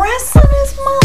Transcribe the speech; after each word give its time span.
Wrestling 0.00 0.44
is 0.62 0.78
my 0.78 0.98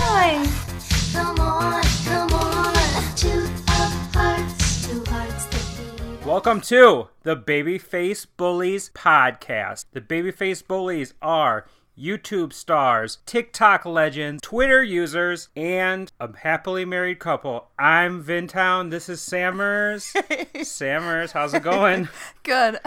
life. 0.00 1.12
Come 1.12 1.38
on, 1.38 1.82
come 2.04 2.32
on. 2.32 2.74
Two 3.14 3.28
of 3.28 4.14
hearts, 4.16 4.88
two 4.88 5.04
hearts. 5.06 6.26
Welcome 6.26 6.60
to 6.62 7.08
the 7.22 7.36
Babyface 7.36 8.26
Bullies 8.36 8.90
podcast. 8.94 9.84
The 9.92 10.00
Babyface 10.00 10.66
Bullies 10.66 11.14
are 11.22 11.66
YouTube 11.98 12.52
stars, 12.52 13.18
TikTok 13.26 13.84
legends, 13.84 14.40
Twitter 14.42 14.82
users, 14.82 15.48
and 15.54 16.10
a 16.18 16.34
happily 16.38 16.84
married 16.84 17.18
couple. 17.18 17.68
I'm 17.78 18.24
Vintown. 18.24 18.90
This 18.90 19.08
is 19.08 19.20
Sammers. 19.20 20.12
Sammers, 20.62 21.32
how's 21.32 21.52
it 21.54 21.62
going? 21.62 22.08
Good. 22.42 22.78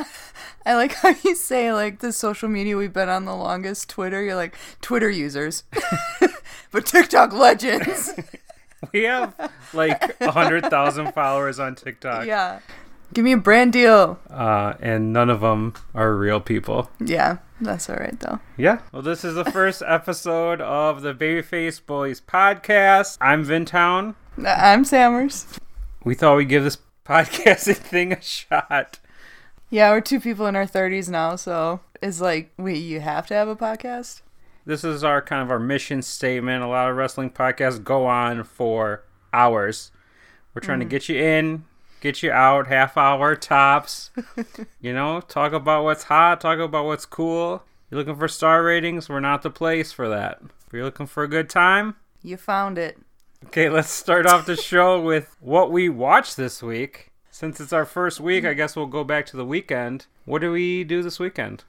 I 0.65 0.75
like 0.75 0.93
how 0.93 1.13
you 1.23 1.35
say 1.35 1.71
like 1.71 1.99
the 1.99 2.11
social 2.11 2.49
media 2.49 2.77
we've 2.77 2.93
been 2.93 3.09
on 3.09 3.25
the 3.25 3.35
longest. 3.35 3.89
Twitter. 3.89 4.23
You're 4.23 4.35
like 4.35 4.57
Twitter 4.81 5.09
users, 5.09 5.63
but 6.71 6.85
TikTok 6.85 7.31
legends. 7.33 8.13
We 8.91 9.03
have 9.03 9.51
like 9.73 10.19
100,000 10.19 11.11
followers 11.13 11.59
on 11.59 11.75
TikTok. 11.75 12.25
yeah. 12.25 12.59
Give 13.13 13.23
me 13.23 13.33
a 13.33 13.37
brand 13.37 13.71
deal. 13.71 14.19
Uh, 14.29 14.73
and 14.79 15.13
none 15.13 15.29
of 15.29 15.41
them 15.41 15.73
are 15.93 16.15
real 16.15 16.41
people. 16.41 16.89
Yeah, 16.99 17.37
that's 17.61 17.89
all 17.89 17.95
right 17.95 18.19
though. 18.19 18.39
Yeah. 18.57 18.79
Well, 18.91 19.01
this 19.01 19.23
is 19.23 19.35
the 19.35 19.45
first 19.51 19.81
episode 19.85 20.61
of 20.61 21.01
the 21.01 21.13
Babyface 21.13 21.85
Bullies 21.85 22.21
podcast. 22.21 23.17
I'm 23.21 23.45
Vintown. 23.45 24.15
Uh, 24.37 24.49
I'm 24.49 24.83
Sammers. 24.83 25.59
We 26.03 26.15
thought 26.15 26.37
we'd 26.37 26.49
give 26.49 26.63
this 26.63 26.77
podcasting 27.05 27.75
thing 27.77 28.13
a 28.13 28.21
shot. 28.21 28.99
Yeah, 29.69 29.91
we're 29.91 30.01
two 30.01 30.19
people 30.19 30.45
in 30.45 30.55
our 30.55 30.65
30s 30.65 31.09
now, 31.09 31.35
so 31.35 31.79
it's 32.01 32.21
like, 32.21 32.51
wait, 32.57 32.77
you 32.77 32.99
have 32.99 33.27
to 33.27 33.33
have 33.33 33.47
a 33.47 33.55
podcast? 33.55 34.21
This 34.65 34.83
is 34.83 35.03
our 35.03 35.21
kind 35.21 35.41
of 35.41 35.51
our 35.51 35.59
mission 35.59 36.01
statement. 36.01 36.63
A 36.63 36.67
lot 36.67 36.89
of 36.89 36.95
wrestling 36.95 37.29
podcasts 37.29 37.83
go 37.83 38.05
on 38.05 38.43
for 38.43 39.03
hours. 39.33 39.91
We're 40.53 40.61
trying 40.61 40.79
to 40.79 40.85
mm. 40.85 40.89
get 40.89 41.09
you 41.09 41.21
in, 41.21 41.65
get 42.05 42.21
you 42.21 42.31
out, 42.31 42.67
half 42.67 42.97
hour 42.97 43.35
tops. 43.35 44.11
you 44.79 44.93
know, 44.93 45.21
talk 45.21 45.53
about 45.53 45.83
what's 45.83 46.03
hot, 46.03 46.39
talk 46.39 46.59
about 46.59 46.85
what's 46.85 47.05
cool. 47.05 47.63
You're 47.89 47.97
looking 47.97 48.15
for 48.15 48.27
star 48.27 48.63
ratings? 48.63 49.09
We're 49.09 49.19
not 49.19 49.41
the 49.41 49.49
place 49.49 49.91
for 49.91 50.07
that. 50.09 50.39
If 50.67 50.73
you're 50.73 50.83
looking 50.83 51.07
for 51.07 51.23
a 51.23 51.27
good 51.27 51.49
time, 51.49 51.95
You 52.21 52.37
found 52.37 52.77
it. 52.77 52.99
Okay, 53.45 53.69
let's 53.69 53.89
start 53.89 54.27
off 54.27 54.45
the 54.45 54.55
show 54.55 55.01
with 55.11 55.35
what 55.39 55.71
we 55.71 55.89
watched 55.89 56.37
this 56.37 56.61
week. 56.61 57.11
Since 57.31 57.59
it's 57.59 57.73
our 57.73 57.85
first 57.85 58.19
week, 58.19 58.45
I 58.45 58.53
guess 58.53 58.75
we'll 58.75 58.85
go 58.85 59.03
back 59.03 59.25
to 59.27 59.37
the 59.37 59.45
weekend. 59.45 60.05
What 60.25 60.41
do 60.41 60.51
we 60.51 60.83
do 60.83 61.01
this 61.01 61.19
weekend? 61.19 61.63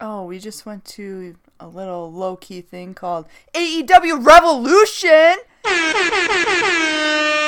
Oh, 0.00 0.24
we 0.24 0.40
just 0.40 0.66
went 0.66 0.84
to 0.86 1.36
a 1.60 1.68
little 1.68 2.12
low 2.12 2.34
key 2.34 2.62
thing 2.62 2.94
called 2.94 3.26
AEW 3.54 4.26
Revolution. 4.26 5.36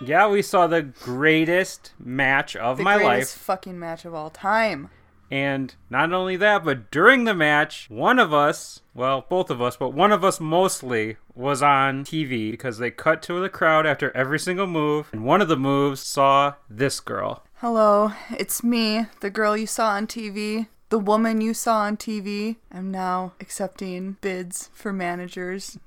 Yeah, 0.00 0.28
we 0.28 0.42
saw 0.42 0.66
the 0.66 0.82
greatest 0.82 1.92
match 1.98 2.54
of 2.54 2.78
my 2.78 2.94
life. 2.94 3.00
The 3.00 3.04
my 3.04 3.10
greatest 3.14 3.36
life. 3.36 3.42
fucking 3.42 3.78
match 3.78 4.04
of 4.04 4.14
all 4.14 4.30
time. 4.30 4.90
And 5.30 5.74
not 5.90 6.12
only 6.12 6.36
that, 6.36 6.64
but 6.64 6.90
during 6.90 7.24
the 7.24 7.34
match, 7.34 7.86
one 7.90 8.18
of 8.18 8.32
us, 8.32 8.80
well, 8.94 9.26
both 9.28 9.50
of 9.50 9.60
us, 9.60 9.76
but 9.76 9.90
one 9.90 10.12
of 10.12 10.24
us 10.24 10.40
mostly 10.40 11.16
was 11.34 11.62
on 11.62 12.04
TV 12.04 12.50
because 12.50 12.78
they 12.78 12.90
cut 12.90 13.22
to 13.22 13.40
the 13.40 13.50
crowd 13.50 13.86
after 13.86 14.16
every 14.16 14.38
single 14.38 14.66
move. 14.66 15.10
And 15.12 15.24
one 15.24 15.42
of 15.42 15.48
the 15.48 15.56
moves 15.56 16.00
saw 16.00 16.54
this 16.70 17.00
girl. 17.00 17.44
Hello, 17.56 18.12
it's 18.30 18.62
me, 18.62 19.06
the 19.20 19.30
girl 19.30 19.56
you 19.56 19.66
saw 19.66 19.90
on 19.90 20.06
TV, 20.06 20.68
the 20.88 20.98
woman 20.98 21.40
you 21.40 21.52
saw 21.52 21.80
on 21.80 21.96
TV. 21.96 22.56
I'm 22.72 22.90
now 22.90 23.32
accepting 23.40 24.16
bids 24.20 24.70
for 24.72 24.92
managers. 24.92 25.78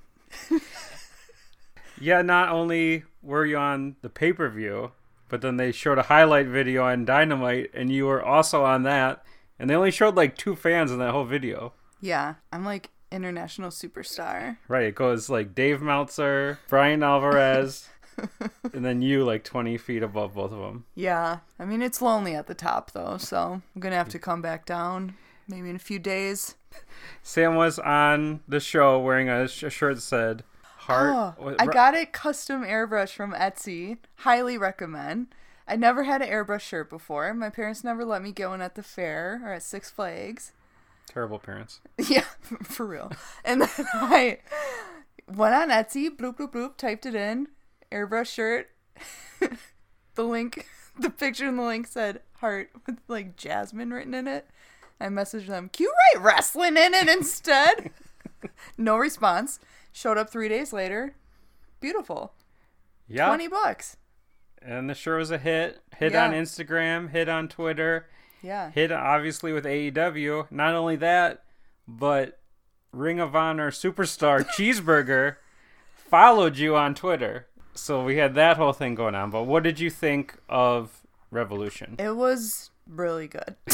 Yeah, 2.02 2.22
not 2.22 2.50
only 2.50 3.04
were 3.22 3.46
you 3.46 3.58
on 3.58 3.96
the 4.02 4.10
pay 4.10 4.34
per 4.34 4.50
view, 4.50 4.92
but 5.30 5.42
then 5.42 5.58
they 5.58 5.72
showed 5.72 5.98
a 5.98 6.04
highlight 6.04 6.48
video 6.48 6.84
on 6.84 7.06
Dynamite, 7.06 7.70
and 7.74 7.92
you 7.92 8.06
were 8.06 8.24
also 8.24 8.66
on 8.66 8.84
that. 8.84 9.24
And 9.58 9.70
they 9.70 9.76
only 9.76 9.92
showed 9.92 10.16
like 10.16 10.36
two 10.36 10.56
fans 10.56 10.92
in 10.92 11.00
that 11.00 11.12
whole 11.12 11.24
video. 11.24 11.74
Yeah, 12.02 12.36
I'm 12.52 12.66
like 12.66 12.90
international 13.12 13.70
superstar. 13.70 14.58
Right, 14.68 14.86
it 14.86 14.96
goes 14.96 15.30
like 15.30 15.54
Dave 15.54 15.82
Meltzer, 15.82 16.60
Bryan 16.68 17.04
Alvarez, 17.04 17.88
and 18.74 18.84
then 18.84 19.02
you 19.02 19.24
like 19.24 19.44
20 19.44 19.78
feet 19.78 20.02
above 20.02 20.34
both 20.34 20.52
of 20.52 20.60
them. 20.60 20.86
Yeah, 20.96 21.40
I 21.60 21.66
mean, 21.66 21.82
it's 21.82 22.02
lonely 22.02 22.34
at 22.34 22.48
the 22.48 22.56
top 22.56 22.92
though, 22.92 23.18
so 23.18 23.62
I'm 23.76 23.82
gonna 23.82 23.96
have 23.96 24.10
to 24.10 24.20
come 24.20 24.42
back 24.42 24.66
down 24.66 25.16
maybe 25.48 25.70
in 25.70 25.76
a 25.76 25.80
few 25.80 26.00
days. 26.00 26.56
Sam 27.22 27.56
was 27.56 27.78
on 27.80 28.40
the 28.48 28.60
show 28.60 29.00
wearing 29.00 29.30
a, 29.30 29.48
sh- 29.48 29.64
a 29.64 29.70
shirt 29.70 29.96
that 29.96 30.02
said 30.02 30.44
Heart. 30.92 31.36
Oh, 31.40 31.56
I 31.60 31.66
got 31.66 31.94
it 31.94 32.14
custom 32.14 32.64
airbrush 32.64 33.14
from 33.14 33.34
Etsy. 33.34 33.98
Highly 34.18 34.58
recommend. 34.58 35.28
I 35.68 35.76
never 35.76 36.04
had 36.04 36.22
an 36.22 36.30
airbrush 36.30 36.62
shirt 36.62 36.90
before. 36.90 37.34
My 37.34 37.50
parents 37.50 37.84
never 37.84 38.04
let 38.04 38.22
me 38.22 38.32
get 38.32 38.50
one 38.50 38.62
at 38.62 38.76
the 38.76 38.84
fair 38.84 39.42
or 39.44 39.54
at 39.54 39.64
Six 39.64 39.90
Flags. 39.90 40.52
Terrible 41.08 41.40
parents. 41.40 41.80
Yeah, 42.10 42.26
for 42.64 42.86
real. 42.86 43.12
And 43.46 43.62
then 43.62 43.70
I 43.94 44.40
went 45.28 45.56
on 45.56 45.70
Etsy, 45.70 46.10
bloop, 46.10 46.38
bloop, 46.38 46.52
bloop, 46.52 46.78
typed 46.78 47.06
it 47.06 47.16
in, 47.16 47.48
airbrush 47.92 48.28
shirt. 48.28 48.70
the 50.16 50.24
link, 50.24 50.68
the 51.00 51.10
picture 51.10 51.48
in 51.48 51.58
the 51.58 51.64
link 51.64 51.88
said 51.88 52.22
heart 52.38 52.72
with 52.86 52.98
like 53.08 53.38
Jasmine 53.38 53.92
written 53.92 54.14
in 54.14 54.28
it. 54.28 54.48
I 55.00 55.08
messaged 55.08 55.48
them, 55.48 55.70
can 55.72 55.86
you 55.86 55.94
write 56.16 56.24
wrestling 56.24 56.78
in 56.78 56.94
it 56.94 57.08
instead? 57.08 57.92
no 58.78 58.98
response. 58.98 59.60
Showed 59.92 60.18
up 60.18 60.30
three 60.30 60.48
days 60.50 60.72
later. 60.74 61.16
Beautiful. 61.80 62.34
Yeah. 63.08 63.28
20 63.28 63.48
bucks. 63.48 63.98
And 64.62 64.90
the 64.90 64.94
show 64.94 65.18
was 65.18 65.32
a 65.32 65.38
hit. 65.38 65.80
Hit 65.98 66.16
on 66.16 66.32
Instagram, 66.32 67.10
hit 67.10 67.28
on 67.28 67.48
Twitter. 67.48 68.08
Yeah. 68.44 68.72
hit 68.72 68.92
obviously 68.92 69.54
with 69.54 69.66
AEW. 69.66 70.50
Not 70.52 70.74
only 70.74 70.96
that, 70.96 71.44
but 71.88 72.40
Ring 72.92 73.20
of 73.20 73.36
Honor 73.36 73.70
superstar 73.72 74.46
Cheeseburger 74.58 75.36
followed 75.94 76.58
you 76.58 76.76
on 76.76 76.96
Twitter. 76.96 77.48
So 77.74 78.04
we 78.04 78.18
had 78.18 78.36
that 78.36 78.58
whole 78.58 78.74
thing 78.74 78.96
going 78.96 79.16
on. 79.16 79.30
But 79.30 79.44
what 79.44 79.64
did 79.64 79.80
you 79.80 79.90
think 79.90 80.38
of 80.50 81.02
Revolution? 81.30 81.96
It 82.00 82.16
was 82.16 82.70
really 82.88 83.28
good. 83.28 83.56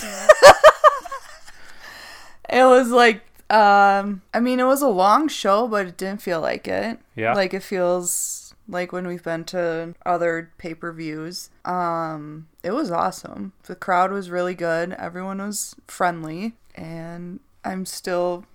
it 2.49 2.63
was 2.63 2.89
like 2.89 3.23
um 3.49 4.21
I 4.33 4.39
mean 4.39 4.59
it 4.59 4.65
was 4.65 4.81
a 4.81 4.87
long 4.87 5.27
show 5.27 5.67
but 5.67 5.87
it 5.87 5.97
didn't 5.97 6.21
feel 6.21 6.41
like 6.41 6.67
it. 6.67 6.99
Yeah. 7.15 7.33
Like 7.33 7.53
it 7.53 7.63
feels 7.63 8.53
like 8.67 8.91
when 8.91 9.07
we've 9.07 9.23
been 9.23 9.45
to 9.45 9.95
other 10.05 10.51
pay-per-views. 10.57 11.49
Um 11.65 12.47
it 12.63 12.71
was 12.71 12.91
awesome. 12.91 13.53
The 13.63 13.75
crowd 13.75 14.11
was 14.11 14.29
really 14.29 14.55
good. 14.55 14.93
Everyone 14.93 15.39
was 15.39 15.75
friendly 15.87 16.53
and 16.75 17.39
I'm 17.63 17.85
still 17.85 18.45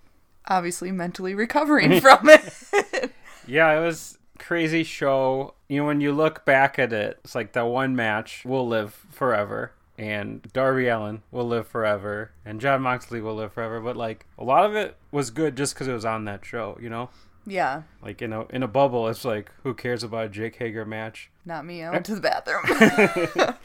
obviously 0.46 0.92
mentally 0.92 1.34
recovering 1.44 2.00
from 2.02 2.28
it. 2.28 3.12
Yeah, 3.46 3.78
it 3.78 3.84
was 3.84 4.18
crazy 4.38 4.82
show. 4.82 5.54
You 5.68 5.78
know, 5.78 5.86
when 5.86 6.00
you 6.00 6.12
look 6.12 6.44
back 6.44 6.78
at 6.78 6.92
it, 6.92 7.18
it's 7.24 7.34
like 7.34 7.52
that 7.52 7.62
one 7.66 7.96
match 7.96 8.44
will 8.44 8.66
live 8.66 8.94
forever. 9.10 9.72
And 10.02 10.42
Darby 10.52 10.88
Allin 10.88 11.22
will 11.30 11.46
live 11.46 11.68
forever, 11.68 12.32
and 12.44 12.60
Jon 12.60 12.82
Moxley 12.82 13.20
will 13.20 13.36
live 13.36 13.52
forever. 13.52 13.80
But 13.80 13.96
like 13.96 14.26
a 14.36 14.42
lot 14.44 14.64
of 14.64 14.74
it 14.74 14.96
was 15.12 15.30
good 15.30 15.56
just 15.56 15.74
because 15.74 15.86
it 15.86 15.92
was 15.92 16.04
on 16.04 16.24
that 16.24 16.44
show, 16.44 16.76
you 16.82 16.90
know. 16.90 17.10
yeah. 17.46 17.82
Like 18.02 18.20
in 18.20 18.32
a 18.32 18.46
in 18.48 18.62
a 18.64 18.68
bubble, 18.68 19.06
it's 19.08 19.24
like 19.24 19.52
who 19.62 19.74
cares 19.74 20.02
about 20.02 20.24
a 20.26 20.28
Jake 20.28 20.56
Hager 20.56 20.84
match? 20.84 21.30
Not 21.44 21.64
me. 21.64 21.84
I 21.84 21.90
went 21.92 22.04
to 22.06 22.16
the 22.16 22.20
bathroom. 22.20 22.62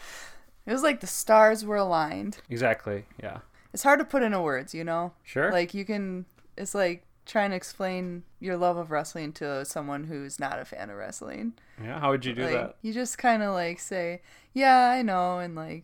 it 0.65 0.71
was 0.71 0.83
like 0.83 0.99
the 0.99 1.07
stars 1.07 1.65
were 1.65 1.77
aligned. 1.77 2.37
Exactly. 2.49 3.05
Yeah. 3.21 3.39
It's 3.73 3.83
hard 3.83 3.99
to 3.99 4.05
put 4.05 4.23
into 4.23 4.39
words, 4.41 4.73
you 4.75 4.83
know? 4.83 5.13
Sure. 5.23 5.51
Like 5.51 5.73
you 5.73 5.85
can 5.85 6.25
it's 6.55 6.75
like 6.75 7.03
trying 7.25 7.49
to 7.49 7.55
explain 7.55 8.23
your 8.39 8.57
love 8.57 8.77
of 8.77 8.89
wrestling 8.91 9.33
to 9.33 9.65
someone 9.65 10.03
who's 10.05 10.39
not 10.39 10.59
a 10.59 10.65
fan 10.65 10.89
of 10.89 10.97
wrestling. 10.97 11.53
yeah. 11.83 11.99
How 11.99 12.11
would 12.11 12.25
you 12.25 12.33
do 12.33 12.43
like 12.43 12.53
that? 12.53 12.75
you 12.83 12.93
just 12.93 13.17
kind 13.17 13.41
of 13.43 13.53
like 13.53 13.79
say, 13.79 14.21
"Yeah, 14.53 14.89
I 14.89 15.01
know," 15.01 15.39
and 15.39 15.53
like 15.55 15.83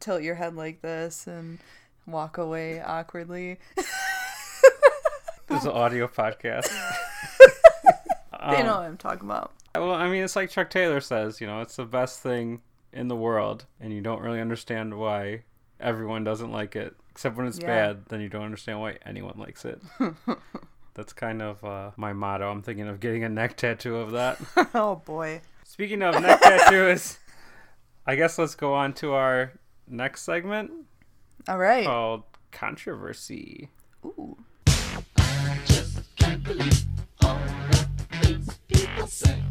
tilt 0.00 0.22
your 0.22 0.34
head 0.34 0.56
like 0.56 0.80
this 0.82 1.26
and 1.26 1.58
walk 2.06 2.38
away 2.38 2.80
awkwardly. 2.80 3.58
This 5.48 5.60
is 5.60 5.64
an 5.66 5.72
audio 5.72 6.06
podcast. 6.08 6.68
they 7.42 8.56
Um, 8.56 8.66
know 8.66 8.76
what 8.76 8.84
I'm 8.86 8.96
talking 8.96 9.24
about. 9.28 9.52
Well, 9.74 9.92
I 9.92 10.08
mean, 10.08 10.22
it's 10.24 10.36
like 10.36 10.50
Chuck 10.50 10.70
Taylor 10.70 11.00
says, 11.00 11.40
you 11.40 11.46
know, 11.46 11.60
it's 11.60 11.76
the 11.76 11.84
best 11.84 12.20
thing 12.20 12.60
in 12.92 13.08
the 13.08 13.16
world, 13.16 13.66
and 13.80 13.92
you 13.92 14.00
don't 14.00 14.20
really 14.22 14.40
understand 14.40 14.96
why 14.98 15.42
everyone 15.80 16.24
doesn't 16.24 16.50
like 16.52 16.74
it. 16.76 16.94
Except 17.10 17.36
when 17.36 17.46
it's 17.46 17.58
Yeah. 17.58 17.66
bad, 17.66 18.06
then 18.08 18.20
you 18.20 18.28
don't 18.28 18.44
understand 18.44 18.80
why 18.80 18.98
anyone 19.04 19.34
likes 19.36 19.64
it. 19.64 19.80
That's 20.94 21.12
kind 21.12 21.40
of 21.42 21.62
uh, 21.64 21.90
my 21.96 22.12
motto. 22.12 22.50
I'm 22.50 22.62
thinking 22.62 22.88
of 22.88 23.00
getting 23.00 23.24
a 23.24 23.28
neck 23.28 23.56
tattoo 23.56 23.96
of 23.96 24.12
that. 24.12 24.38
oh 24.74 24.96
boy. 24.96 25.40
Speaking 25.64 26.02
of 26.02 26.20
neck 26.20 26.40
tattoos, 26.42 27.18
I 28.06 28.14
guess 28.16 28.38
let's 28.38 28.54
go 28.54 28.74
on 28.74 28.92
to 28.94 29.12
our 29.12 29.52
next 29.88 30.22
segment 30.22 30.70
All 31.48 31.58
right. 31.58 31.84
called 31.84 32.22
controversy. 32.50 33.70
Ooh. 34.04 34.36
Just 35.66 36.16
can't 36.16 36.42
believe 36.42 36.84
all 37.22 37.38
the 37.70 37.86
things 38.20 38.58
people 38.68 39.06
say. 39.06 39.42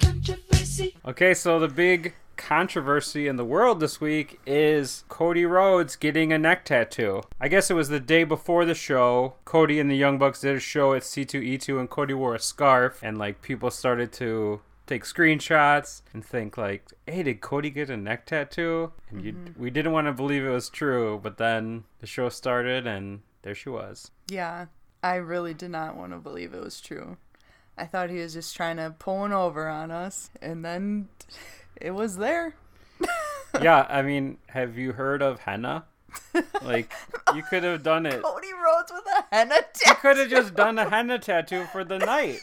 Controversy. 0.00 0.94
Okay, 1.06 1.34
so 1.34 1.58
the 1.58 1.68
big 1.68 2.14
controversy 2.36 3.26
in 3.26 3.36
the 3.36 3.44
world 3.44 3.80
this 3.80 4.00
week 4.00 4.40
is 4.46 5.04
Cody 5.08 5.44
Rhodes 5.44 5.96
getting 5.96 6.32
a 6.32 6.38
neck 6.38 6.64
tattoo. 6.64 7.22
I 7.40 7.48
guess 7.48 7.70
it 7.70 7.74
was 7.74 7.88
the 7.88 8.00
day 8.00 8.24
before 8.24 8.64
the 8.64 8.74
show. 8.74 9.34
Cody 9.44 9.80
and 9.80 9.90
the 9.90 9.96
Young 9.96 10.18
Bucks 10.18 10.40
did 10.40 10.56
a 10.56 10.60
show 10.60 10.94
at 10.94 11.02
C2E2 11.02 11.78
and 11.80 11.90
Cody 11.90 12.14
wore 12.14 12.34
a 12.34 12.40
scarf 12.40 13.00
and 13.02 13.18
like 13.18 13.42
people 13.42 13.70
started 13.70 14.12
to 14.14 14.60
take 14.88 15.04
screenshots 15.04 16.02
and 16.12 16.24
think 16.24 16.56
like, 16.56 16.86
"Hey, 17.06 17.22
did 17.22 17.40
Cody 17.40 17.70
get 17.70 17.90
a 17.90 17.96
neck 17.96 18.26
tattoo?" 18.26 18.92
And 19.10 19.24
you 19.24 19.32
mm-hmm. 19.32 19.62
we 19.62 19.70
didn't 19.70 19.92
want 19.92 20.06
to 20.06 20.12
believe 20.12 20.44
it 20.44 20.50
was 20.50 20.68
true, 20.68 21.20
but 21.22 21.36
then 21.36 21.84
the 22.00 22.06
show 22.06 22.28
started 22.28 22.86
and 22.86 23.20
there 23.42 23.54
she 23.54 23.68
was. 23.68 24.10
Yeah, 24.28 24.66
I 25.02 25.16
really 25.16 25.54
did 25.54 25.70
not 25.70 25.96
want 25.96 26.12
to 26.12 26.18
believe 26.18 26.54
it 26.54 26.62
was 26.62 26.80
true. 26.80 27.18
I 27.76 27.84
thought 27.84 28.10
he 28.10 28.18
was 28.18 28.34
just 28.34 28.56
trying 28.56 28.78
to 28.78 28.94
pull 28.98 29.18
one 29.18 29.32
over 29.32 29.68
on 29.68 29.90
us, 29.90 30.30
and 30.42 30.64
then 30.64 31.08
it 31.76 31.92
was 31.92 32.16
there. 32.16 32.56
yeah, 33.62 33.86
I 33.88 34.02
mean, 34.02 34.38
have 34.48 34.76
you 34.76 34.92
heard 34.92 35.22
of 35.22 35.40
henna? 35.40 35.84
Like 36.62 36.92
you 37.34 37.42
could 37.42 37.64
have 37.64 37.82
done 37.82 38.06
it. 38.06 38.22
Cody 38.22 38.52
Rhodes 38.52 38.92
with 38.92 39.04
a 39.06 39.24
henna 39.34 39.54
tattoo. 39.54 39.88
You 39.88 39.94
could 39.96 40.16
have 40.18 40.30
just 40.30 40.54
done 40.54 40.78
a 40.78 40.88
henna 40.88 41.18
tattoo 41.18 41.64
for 41.66 41.84
the 41.84 41.98
night. 41.98 42.40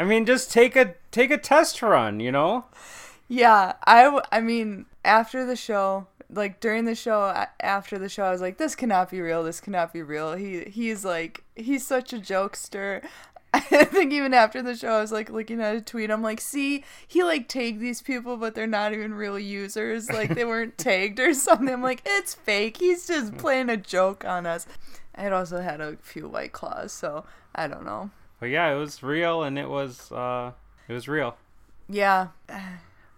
I 0.00 0.04
mean, 0.04 0.24
just 0.24 0.50
take 0.50 0.76
a 0.76 0.94
take 1.10 1.30
a 1.30 1.36
test 1.36 1.82
run, 1.82 2.20
you 2.20 2.32
know? 2.32 2.64
Yeah, 3.28 3.74
I, 3.84 4.04
w- 4.04 4.22
I 4.32 4.40
mean, 4.40 4.86
after 5.04 5.44
the 5.44 5.56
show, 5.56 6.06
like 6.30 6.58
during 6.58 6.86
the 6.86 6.94
show, 6.94 7.46
after 7.60 7.98
the 7.98 8.08
show, 8.08 8.24
I 8.24 8.30
was 8.30 8.40
like, 8.40 8.56
this 8.56 8.74
cannot 8.74 9.10
be 9.10 9.20
real. 9.20 9.42
This 9.44 9.60
cannot 9.60 9.92
be 9.92 10.00
real. 10.00 10.32
He 10.36 10.64
he's 10.64 11.04
like 11.04 11.44
he's 11.54 11.86
such 11.86 12.14
a 12.14 12.16
jokester. 12.16 13.04
I 13.52 13.60
think 13.84 14.14
even 14.14 14.32
after 14.32 14.62
the 14.62 14.74
show, 14.74 14.88
I 14.88 15.00
was 15.02 15.12
like 15.12 15.28
looking 15.28 15.60
at 15.60 15.76
a 15.76 15.82
tweet. 15.82 16.10
I'm 16.10 16.22
like, 16.22 16.40
see, 16.40 16.82
he 17.06 17.22
like 17.22 17.46
tagged 17.46 17.80
these 17.80 18.00
people, 18.00 18.38
but 18.38 18.54
they're 18.54 18.66
not 18.66 18.94
even 18.94 19.12
real 19.12 19.38
users. 19.38 20.08
Like 20.10 20.34
they 20.34 20.46
weren't 20.46 20.78
tagged 20.78 21.20
or 21.20 21.34
something. 21.34 21.68
I'm 21.68 21.82
like, 21.82 22.00
it's 22.06 22.32
fake. 22.32 22.78
He's 22.78 23.06
just 23.06 23.36
playing 23.36 23.68
a 23.68 23.76
joke 23.76 24.24
on 24.24 24.46
us. 24.46 24.66
I 25.14 25.20
had 25.20 25.34
also 25.34 25.60
had 25.60 25.82
a 25.82 25.98
few 26.00 26.26
white 26.26 26.52
claws, 26.52 26.90
so 26.90 27.26
I 27.54 27.66
don't 27.66 27.84
know. 27.84 28.10
But 28.40 28.46
yeah, 28.46 28.72
it 28.72 28.76
was 28.78 29.02
real 29.02 29.42
and 29.42 29.58
it 29.58 29.68
was 29.68 30.10
uh 30.10 30.52
it 30.88 30.92
was 30.92 31.06
real. 31.08 31.36
Yeah, 31.88 32.28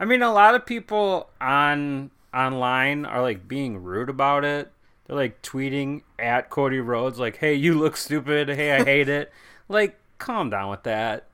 I 0.01 0.05
mean, 0.05 0.23
a 0.23 0.33
lot 0.33 0.55
of 0.55 0.67
people 0.67 1.31
on 1.41 2.11
online 2.35 3.05
are 3.05 3.23
like 3.23 3.47
being 3.47 3.83
rude 3.83 4.09
about 4.09 4.45
it. 4.45 4.73
They're 5.07 5.17
like 5.17 5.43
tweeting 5.43 6.03
at 6.19 6.51
Cody 6.51 6.81
Rhodes 6.81 7.19
like, 7.19 7.37
"Hey, 7.37 7.55
you 7.55 7.79
look 7.79 7.97
stupid. 7.97 8.49
Hey, 8.49 8.73
I 8.73 8.85
hate 8.85 9.09
it." 9.09 9.33
Like, 9.69 9.99
calm 10.19 10.51
down 10.51 10.69
with 10.71 10.83
that. 10.83 11.29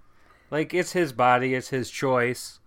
Like, 0.51 0.73
it's 0.73 0.93
his 0.93 1.13
body, 1.13 1.55
it's 1.55 1.71
his 1.71 1.91
choice. 1.91 2.61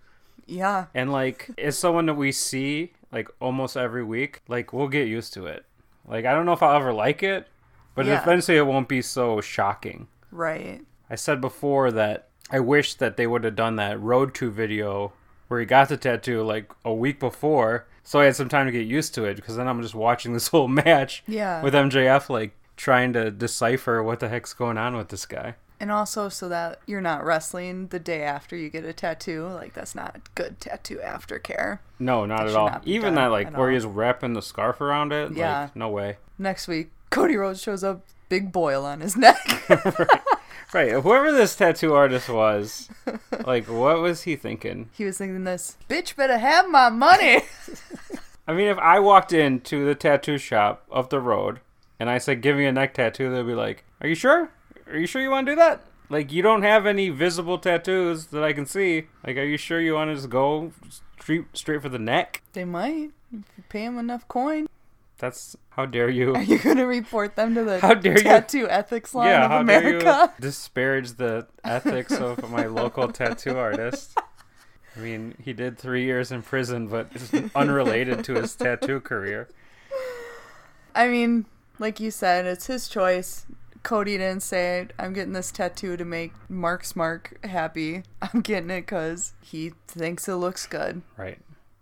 yeah, 0.46 0.88
And 0.94 1.14
like, 1.14 1.50
it's 1.58 1.78
someone 1.78 2.08
that 2.08 2.16
we 2.16 2.34
see 2.34 2.92
like 3.12 3.30
almost 3.40 3.78
every 3.78 4.04
week. 4.04 4.42
Like, 4.50 4.74
we'll 4.74 4.90
get 4.90 5.08
used 5.08 5.34
to 5.36 5.46
it. 5.46 5.66
Like, 6.06 6.26
I 6.26 6.34
don't 6.34 6.46
know 6.46 6.52
if 6.52 6.62
I'll 6.64 6.76
ever 6.76 6.92
like 6.92 7.24
it, 7.24 7.48
but 7.96 8.06
Yeah. 8.06 8.22
eventually 8.22 8.58
it 8.58 8.66
won't 8.68 8.90
be 8.90 9.02
so 9.02 9.40
shocking. 9.40 10.08
right. 10.32 10.82
I 11.12 11.16
said 11.16 11.42
before 11.42 11.92
that 11.92 12.30
I 12.50 12.60
wish 12.62 12.96
that 12.96 13.18
they 13.18 13.28
would 13.28 13.44
have 13.44 13.56
done 13.56 13.76
that 13.76 14.00
Road 14.02 14.34
to 14.36 14.50
video 14.50 15.12
where 15.50 15.60
he 15.60 15.66
got 15.66 15.90
the 15.90 15.98
tattoo 15.98 16.42
like 16.44 16.72
a 16.86 16.94
week 16.94 17.20
before, 17.20 17.86
so 18.04 18.22
I 18.22 18.26
had 18.26 18.36
some 18.38 18.48
time 18.50 18.66
to 18.68 18.72
get 18.72 18.88
used 18.88 19.14
to 19.16 19.26
it. 19.26 19.36
Because 19.36 19.58
then 19.58 19.68
I'm 19.68 19.82
just 19.82 19.94
watching 19.94 20.32
this 20.34 20.48
whole 20.48 20.70
match 20.70 21.24
Yeah. 21.28 21.62
with 21.62 21.74
MJF 21.74 22.30
like 22.30 22.54
trying 22.78 23.12
to 23.14 23.30
decipher 23.30 24.02
what 24.02 24.22
the 24.22 24.30
heck's 24.30 24.54
going 24.54 24.78
on 24.78 24.96
with 24.96 25.10
this 25.10 25.26
guy. 25.26 25.56
And 25.80 25.92
also 25.92 26.30
so 26.30 26.48
that 26.48 26.80
you're 26.86 27.02
not 27.02 27.26
wrestling 27.26 27.88
the 27.88 28.00
day 28.00 28.22
after 28.24 28.56
you 28.56 28.70
get 28.70 28.86
a 28.86 28.94
tattoo. 28.94 29.48
Like 29.48 29.74
that's 29.74 29.96
not 29.96 30.22
good 30.36 30.60
tattoo 30.62 31.00
aftercare. 31.04 31.80
No, 32.00 32.26
not 32.26 32.38
That 32.40 32.48
at 32.50 32.56
all. 32.56 32.70
not 32.70 32.88
Even 32.88 33.16
that 33.16 33.28
like 33.32 33.52
where 33.58 33.68
all. 33.68 33.74
he's 33.74 33.86
wrapping 33.86 34.34
the 34.34 34.42
scarf 34.42 34.80
around 34.80 35.12
it. 35.12 35.34
Yeah. 35.34 35.64
Like, 35.64 35.76
no 35.76 35.90
way. 35.90 36.18
Next 36.38 36.68
week, 36.68 36.92
Cody 37.10 37.36
Rhodes 37.36 37.62
shows 37.62 37.84
up, 37.84 38.06
big 38.30 38.52
boil 38.52 38.86
on 38.86 39.02
his 39.02 39.18
neck. 39.18 39.38
Right. 39.70 40.08
Right, 40.74 40.94
whoever 40.94 41.34
this 41.34 41.56
tattoo 41.56 41.94
artist 41.94 42.30
was, 42.30 42.90
like, 43.46 43.66
what 43.66 44.00
was 44.00 44.24
he 44.24 44.38
thinking? 44.38 44.90
he 44.94 45.04
was 45.04 45.18
thinking 45.18 45.44
this, 45.44 45.76
bitch 45.90 46.16
better 46.16 46.38
have 46.38 46.70
my 46.70 46.90
money. 46.90 47.42
I 48.48 48.54
mean, 48.54 48.68
if 48.68 48.78
I 48.78 49.00
walked 49.00 49.34
into 49.34 49.86
the 49.86 49.96
tattoo 49.96 50.38
shop 50.38 50.86
up 50.92 51.10
the 51.10 51.20
road 51.20 51.60
and 52.00 52.10
I 52.10 52.18
said, 52.18 52.42
"Give 52.42 52.56
me 52.58 52.66
a 52.66 52.72
neck 52.72 52.94
tattoo," 52.94 53.30
they'd 53.30 53.46
be 53.46 53.54
like, 53.54 53.84
"Are 54.02 54.08
you 54.08 54.16
sure? 54.16 54.50
Are 54.88 54.98
you 54.98 55.06
sure 55.08 55.22
you 55.22 55.30
want 55.30 55.46
to 55.48 55.52
do 55.52 55.56
that? 55.58 55.82
Like, 56.10 56.32
you 56.32 56.42
don't 56.42 56.64
have 56.64 56.86
any 56.86 57.10
visible 57.10 57.58
tattoos 57.58 58.28
that 58.28 58.44
I 58.44 58.52
can 58.54 58.66
see. 58.66 59.08
Like, 59.26 59.38
are 59.38 59.44
you 59.44 59.58
sure 59.58 59.80
you 59.80 59.94
want 59.94 60.10
to 60.10 60.16
just 60.16 60.30
go 60.30 60.72
straight 61.20 61.46
straight 61.54 61.82
for 61.82 61.90
the 61.90 62.00
neck?" 62.00 62.42
they 62.54 62.66
might 62.66 63.12
if 63.32 63.46
you 63.58 63.64
pay 63.70 63.84
him 63.86 63.98
enough 64.00 64.28
coin. 64.28 64.68
That's 65.22 65.56
how 65.70 65.86
dare 65.86 66.10
you? 66.10 66.34
Are 66.36 66.42
you 66.42 66.58
gonna 66.58 66.88
report 66.88 67.36
them 67.36 67.54
to 67.54 67.64
the 67.64 67.80
How 67.80 67.94
dare 67.94 68.18
you- 68.18 68.24
tattoo 68.24 68.68
ethics 68.68 69.14
line 69.14 69.28
yeah, 69.28 69.46
of 69.46 69.52
how 69.52 69.60
America? 69.60 70.04
dare 70.04 70.24
you 70.26 70.30
disparage 70.42 71.12
the 71.14 71.48
ethics 71.64 72.12
of 72.14 72.50
my 72.50 72.66
local 72.66 73.08
tattoo 73.08 73.56
artist? 73.56 74.18
I 74.98 75.00
mean, 75.00 75.36
he 75.42 75.54
did 75.54 75.78
three 75.78 76.04
years 76.06 76.32
in 76.32 76.42
prison, 76.42 76.88
but 76.88 77.08
it's 77.14 77.32
unrelated 77.56 78.24
to 78.26 78.34
his 78.34 78.56
tattoo 78.56 79.00
career. 79.00 79.48
I 80.96 81.08
mean, 81.08 81.46
like 81.78 82.00
you 82.00 82.10
said, 82.12 82.46
it's 82.48 82.66
his 82.66 82.90
choice. 82.90 83.46
Cody 83.84 84.18
didn't 84.18 84.44
say, 84.44 84.88
I'm 85.00 85.14
getting 85.14 85.34
this 85.34 85.52
tattoo 85.52 85.98
to 85.98 86.04
make 86.06 86.34
Mark's 86.50 86.96
Mark 86.96 87.38
happy. 87.46 88.04
I'm 88.22 88.42
getting 88.42 88.70
it 88.72 88.82
because 88.82 89.34
he 89.42 89.74
thinks 89.88 90.28
it 90.28 90.36
looks 90.36 90.66
good. 90.68 91.04
Right. 91.16 91.38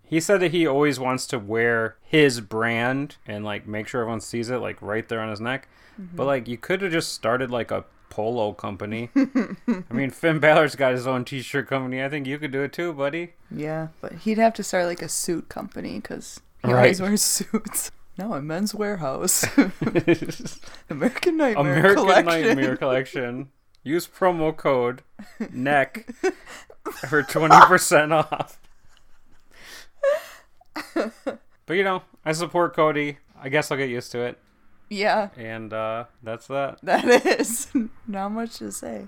He 0.09 0.19
said 0.19 0.39
that 0.41 0.51
he 0.51 0.65
always 0.65 1.00
wants 1.00 1.27
to 1.27 1.38
wear 1.39 1.95
his 2.01 2.41
brand 2.41 3.17
and 3.27 3.45
like 3.45 3.67
make 3.67 3.88
sure 3.88 4.01
everyone 4.01 4.21
sees 4.21 4.50
it 4.50 4.57
like 4.57 4.81
right 4.81 5.07
there 5.07 5.21
on 5.21 5.29
his 5.29 5.39
neck. 5.39 5.67
Mm-hmm. 6.01 6.15
But 6.17 6.25
like 6.25 6.47
you 6.47 6.57
could 6.57 6.81
have 6.81 6.91
just 6.91 7.13
started 7.13 7.51
like 7.51 7.69
a 7.71 7.85
polo 8.09 8.53
company. 8.53 9.11
I 9.15 9.94
mean, 9.94 10.09
Finn 10.09 10.39
Balor's 10.39 10.75
got 10.75 10.94
his 10.94 11.06
own 11.06 11.25
t-shirt 11.25 11.67
company. 11.67 12.03
I 12.03 12.09
think 12.09 12.25
you 12.25 12.39
could 12.39 12.51
do 12.51 12.63
it 12.63 12.73
too, 12.73 12.91
buddy. 12.91 13.33
Yeah, 13.51 13.89
but 14.01 14.13
he'd 14.13 14.39
have 14.39 14.56
to 14.56 14.63
start 14.63 14.85
like 14.88 15.03
a 15.03 15.09
suit 15.09 15.47
company 15.47 16.00
because 16.00 16.39
he 16.65 16.71
Right. 16.73 16.77
always 16.81 17.01
wears 17.01 17.21
suits. 17.21 17.91
No, 18.17 18.33
a 18.33 18.41
Men's 18.41 18.73
Wearhouse. 18.73 19.45
American 20.89 21.38
Nightmare 21.38 21.74
American 21.77 21.95
Collection. 22.03 22.25
Nightmare 22.48 22.75
Collection. 22.77 23.50
Use 23.84 24.07
promo 24.07 24.55
code 24.57 25.03
NECK 25.53 26.13
for 27.07 27.24
20% 27.24 28.12
off. 28.12 28.59
but 31.65 31.74
you 31.74 31.83
know, 31.83 32.03
I 32.25 32.31
support 32.31 32.75
Cody. 32.75 33.17
I 33.41 33.50
guess 33.50 33.71
I'll 33.71 33.77
get 33.77 33.89
used 33.89 34.12
to 34.13 34.21
it. 34.21 34.38
Yeah, 34.89 35.29
And 35.38 35.71
uh, 35.71 36.05
that's 36.24 36.48
that. 36.48 36.79
that 36.83 37.05
is 37.05 37.67
not 38.07 38.29
much 38.29 38.57
to 38.57 38.71
say. 38.71 39.05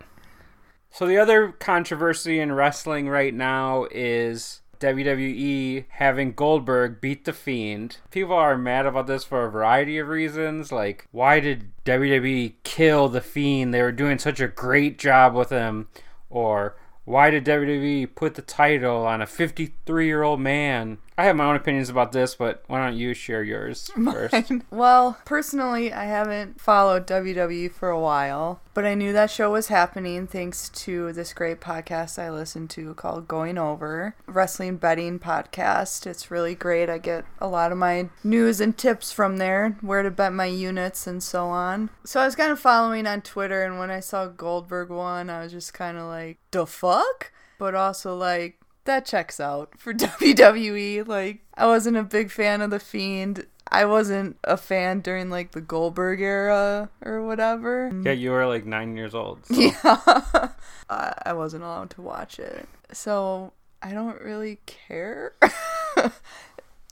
So 0.92 1.08
the 1.08 1.18
other 1.18 1.54
controversy 1.54 2.40
in 2.40 2.52
wrestling 2.52 3.10
right 3.10 3.34
now 3.34 3.88
is 3.92 4.62
WWE 4.82 5.86
having 5.90 6.34
Goldberg 6.34 7.00
beat 7.00 7.26
the 7.26 7.34
Fiend. 7.34 7.98
People 8.10 8.36
are 8.36 8.58
mad 8.58 8.86
about 8.86 9.08
this 9.08 9.24
for 9.24 9.46
a 9.46 9.52
variety 9.52 9.98
of 10.00 10.10
reasons. 10.10 10.72
Like, 10.72 11.08
why 11.12 11.40
did 11.40 11.72
WWE 11.86 12.56
kill 12.64 13.08
the 13.08 13.22
Fiend? 13.22 13.74
They 13.74 13.82
were 13.82 13.92
doing 13.92 14.20
such 14.20 14.40
a 14.40 14.48
great 14.48 15.00
job 15.00 15.34
with 15.34 15.50
him. 15.50 15.88
Or 16.30 16.76
why 17.06 17.30
did 17.30 17.46
WWE 17.46 18.14
put 18.16 18.36
the 18.36 18.42
title 18.42 19.06
on 19.06 19.22
a 19.22 19.28
53 19.28 20.06
year 20.06 20.24
old 20.24 20.42
man? 20.42 20.98
I 21.22 21.26
have 21.26 21.36
my 21.36 21.46
own 21.46 21.56
opinions 21.56 21.88
about 21.88 22.14
this, 22.14 22.34
but 22.34 22.64
why 22.66 22.84
don't 22.84 22.98
you 22.98 23.14
share 23.14 23.44
yours 23.44 23.92
first? 24.06 24.52
Well, 24.72 25.20
personally, 25.24 25.94
I 25.94 26.06
haven't 26.06 26.60
followed 26.60 27.06
WWE 27.06 27.72
for 27.72 27.90
a 27.90 28.00
while, 28.00 28.60
but 28.74 28.86
I 28.86 28.96
knew 28.96 29.14
that 29.14 29.30
show 29.30 29.52
was 29.52 29.68
happening 29.68 30.26
thanks 30.26 30.68
to 30.70 31.14
this 31.14 31.32
great 31.32 31.62
podcast 31.62 32.18
I 32.18 32.32
listened 32.32 32.72
to 32.72 32.96
called 32.96 33.28
Going 33.28 33.60
Over, 33.60 34.16
wrestling 34.26 34.78
betting 34.78 35.20
podcast. 35.20 36.08
It's 36.08 36.32
really 36.32 36.56
great. 36.56 36.90
I 36.90 36.98
get 36.98 37.26
a 37.38 37.48
lot 37.48 37.72
of 37.72 37.78
my 37.78 38.10
news 38.24 38.60
and 38.60 38.76
tips 38.76 39.12
from 39.12 39.38
there, 39.38 39.78
where 39.82 40.02
to 40.02 40.10
bet 40.10 40.34
my 40.34 40.46
units 40.46 41.06
and 41.06 41.22
so 41.22 41.46
on. 41.50 41.92
So 42.04 42.20
I 42.20 42.26
was 42.26 42.36
kind 42.36 42.52
of 42.52 42.60
following 42.60 43.06
on 43.06 43.22
Twitter, 43.22 43.62
and 43.62 43.78
when 43.78 43.92
I 43.92 44.00
saw 44.00 44.26
Goldberg 44.26 44.90
won, 44.90 45.30
I 45.30 45.44
was 45.44 45.52
just 45.52 45.72
kind 45.72 46.00
of 46.00 46.06
like, 46.06 46.40
the 46.50 46.66
fuck? 46.66 47.32
But 47.60 47.76
also 47.76 48.18
like, 48.18 48.58
that 48.86 49.06
checks 49.06 49.40
out 49.40 49.72
for 49.78 49.94
WWE. 49.96 51.08
Like, 51.08 51.40
I 51.56 51.66
wasn't 51.68 51.98
a 51.98 52.04
big 52.04 52.32
fan 52.32 52.62
of 52.62 52.70
The 52.72 52.80
Fiend. 52.80 53.46
I 53.74 53.86
wasn't 53.86 54.38
a 54.44 54.58
fan 54.58 55.00
during 55.00 55.30
like 55.30 55.52
the 55.52 55.62
Goldberg 55.62 56.20
era 56.20 56.90
or 57.06 57.26
whatever. 57.26 57.90
yeah, 58.04 58.12
you 58.12 58.32
were 58.32 58.46
like 58.46 58.66
nine 58.66 58.98
years 58.98 59.16
old. 59.16 59.46
So. 59.46 59.54
Yeah. 59.60 59.72
I 60.90 61.14
I 61.28 61.34
wasn't 61.34 61.64
allowed 61.64 61.90
to 61.92 62.02
watch 62.02 62.38
it. 62.38 62.68
So 62.92 63.54
I 63.82 63.94
don't 63.94 64.20
really 64.20 64.60
care. 64.66 65.34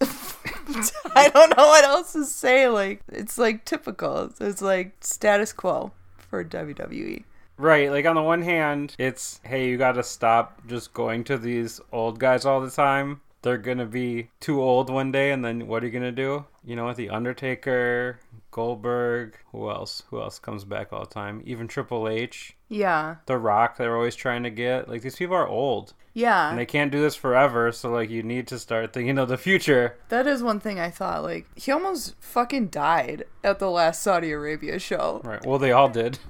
I 0.02 1.30
don't 1.34 1.58
know 1.58 1.68
what 1.68 1.84
else 1.84 2.14
to 2.14 2.24
say. 2.26 2.70
Like, 2.70 3.02
it's 3.10 3.38
like 3.38 3.66
typical. 3.66 4.32
It's 4.40 4.62
like 4.62 4.94
status 5.02 5.52
quo 5.52 5.92
for 6.18 6.46
WWE. 6.46 7.24
Right, 7.60 7.92
like 7.92 8.06
on 8.06 8.16
the 8.16 8.22
one 8.22 8.42
hand, 8.42 8.96
it's 8.98 9.42
hey, 9.44 9.68
you 9.68 9.78
got 9.78 9.92
to 9.94 10.04
stop 10.04 10.66
just 10.66 10.94
going 10.94 11.26
to 11.26 11.38
these 11.38 11.82
old 11.92 12.18
guys 12.18 12.46
all 12.46 12.62
the 12.62 12.72
time. 12.72 13.20
They're 13.42 13.58
gonna 13.58 13.86
be 13.86 14.30
too 14.42 14.62
old 14.62 14.90
one 14.90 15.12
day, 15.14 15.32
and 15.32 15.44
then 15.46 15.68
what 15.68 15.82
are 15.84 15.86
you 15.88 15.92
gonna 15.94 16.12
do? 16.12 16.46
You 16.64 16.76
know, 16.76 16.88
with 16.88 16.98
the 16.98 17.10
Undertaker, 17.10 18.20
Goldberg, 18.52 19.38
who 19.52 19.70
else? 19.70 20.04
Who 20.10 20.20
else 20.22 20.40
comes 20.40 20.66
back 20.66 20.92
all 20.92 21.02
the 21.06 21.14
time? 21.14 21.42
Even 21.46 21.68
Triple 21.68 22.08
H, 22.10 22.56
Yeah. 22.68 23.16
The 23.28 23.38
Rock. 23.38 23.78
They're 23.78 23.96
always 23.96 24.16
trying 24.16 24.44
to 24.44 24.50
get 24.50 24.90
like 24.90 25.02
these 25.04 25.16
people 25.16 25.36
are 25.38 25.48
old, 25.48 25.94
Yeah. 26.14 26.50
and 26.50 26.58
they 26.60 26.66
can't 26.66 26.92
do 26.92 27.02
this 27.02 27.16
forever. 27.16 27.72
So 27.72 27.90
like, 27.92 28.10
you 28.10 28.24
need 28.24 28.46
to 28.48 28.60
start 28.60 28.92
thinking 28.94 29.18
of 29.18 29.30
the 29.30 29.38
future. 29.38 29.96
That 30.10 30.28
is 30.28 30.44
one 30.44 30.60
thing 30.60 30.80
I 30.80 30.90
thought. 30.90 31.24
Like, 31.24 31.46
he 31.56 31.72
almost 31.72 32.16
fucking 32.22 32.68
died 32.68 33.24
at 33.44 33.60
the 33.60 33.70
last 33.70 34.02
Saudi 34.04 34.32
Arabia 34.32 34.80
show. 34.80 35.22
Right. 35.24 35.46
Well, 35.46 35.60
they 35.60 35.72
all 35.72 35.88
did. 35.90 36.20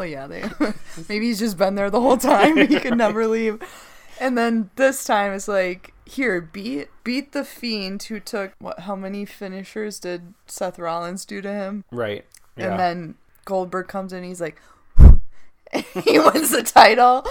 Well, 0.00 0.08
yeah, 0.08 0.26
they 0.26 0.42
maybe 1.10 1.26
he's 1.26 1.40
just 1.40 1.58
been 1.58 1.74
there 1.74 1.90
the 1.90 2.00
whole 2.00 2.16
time. 2.16 2.56
He 2.56 2.80
could 2.80 2.96
never 2.96 3.26
leave. 3.26 3.60
And 4.18 4.38
then 4.38 4.70
this 4.76 5.04
time 5.04 5.34
it's 5.34 5.46
like, 5.46 5.92
here, 6.06 6.40
beat 6.40 6.88
beat 7.04 7.32
the 7.32 7.44
fiend 7.44 8.04
who 8.04 8.18
took 8.18 8.54
what? 8.60 8.80
How 8.80 8.96
many 8.96 9.26
finishers 9.26 10.00
did 10.00 10.32
Seth 10.46 10.78
Rollins 10.78 11.26
do 11.26 11.42
to 11.42 11.52
him? 11.52 11.84
right. 11.90 12.24
Yeah. 12.56 12.70
And 12.70 12.80
then 12.80 13.14
Goldberg 13.44 13.88
comes 13.88 14.14
in. 14.14 14.24
He's 14.24 14.40
like, 14.40 14.58
he 14.98 16.18
wins 16.18 16.50
the 16.50 16.62
title. 16.64 17.26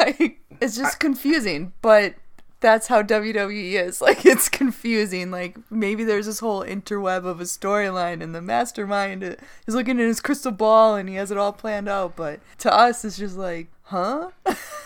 like, 0.00 0.40
it's 0.60 0.76
just 0.76 0.98
confusing, 0.98 1.74
but 1.80 2.16
that's 2.60 2.86
how 2.86 3.02
WWE 3.02 3.72
is. 3.72 4.00
Like, 4.10 4.26
it's 4.26 4.48
confusing. 4.48 5.30
Like, 5.30 5.56
maybe 5.70 6.04
there's 6.04 6.26
this 6.26 6.40
whole 6.40 6.64
interweb 6.64 7.24
of 7.24 7.40
a 7.40 7.44
storyline, 7.44 8.22
and 8.22 8.34
the 8.34 8.42
mastermind 8.42 9.22
is 9.22 9.74
looking 9.74 9.98
in 9.98 10.06
his 10.06 10.20
crystal 10.20 10.52
ball, 10.52 10.96
and 10.96 11.08
he 11.08 11.14
has 11.14 11.30
it 11.30 11.38
all 11.38 11.52
planned 11.52 11.88
out. 11.88 12.16
But 12.16 12.40
to 12.58 12.74
us, 12.74 13.04
it's 13.04 13.16
just 13.16 13.36
like, 13.36 13.68
huh? 13.84 14.30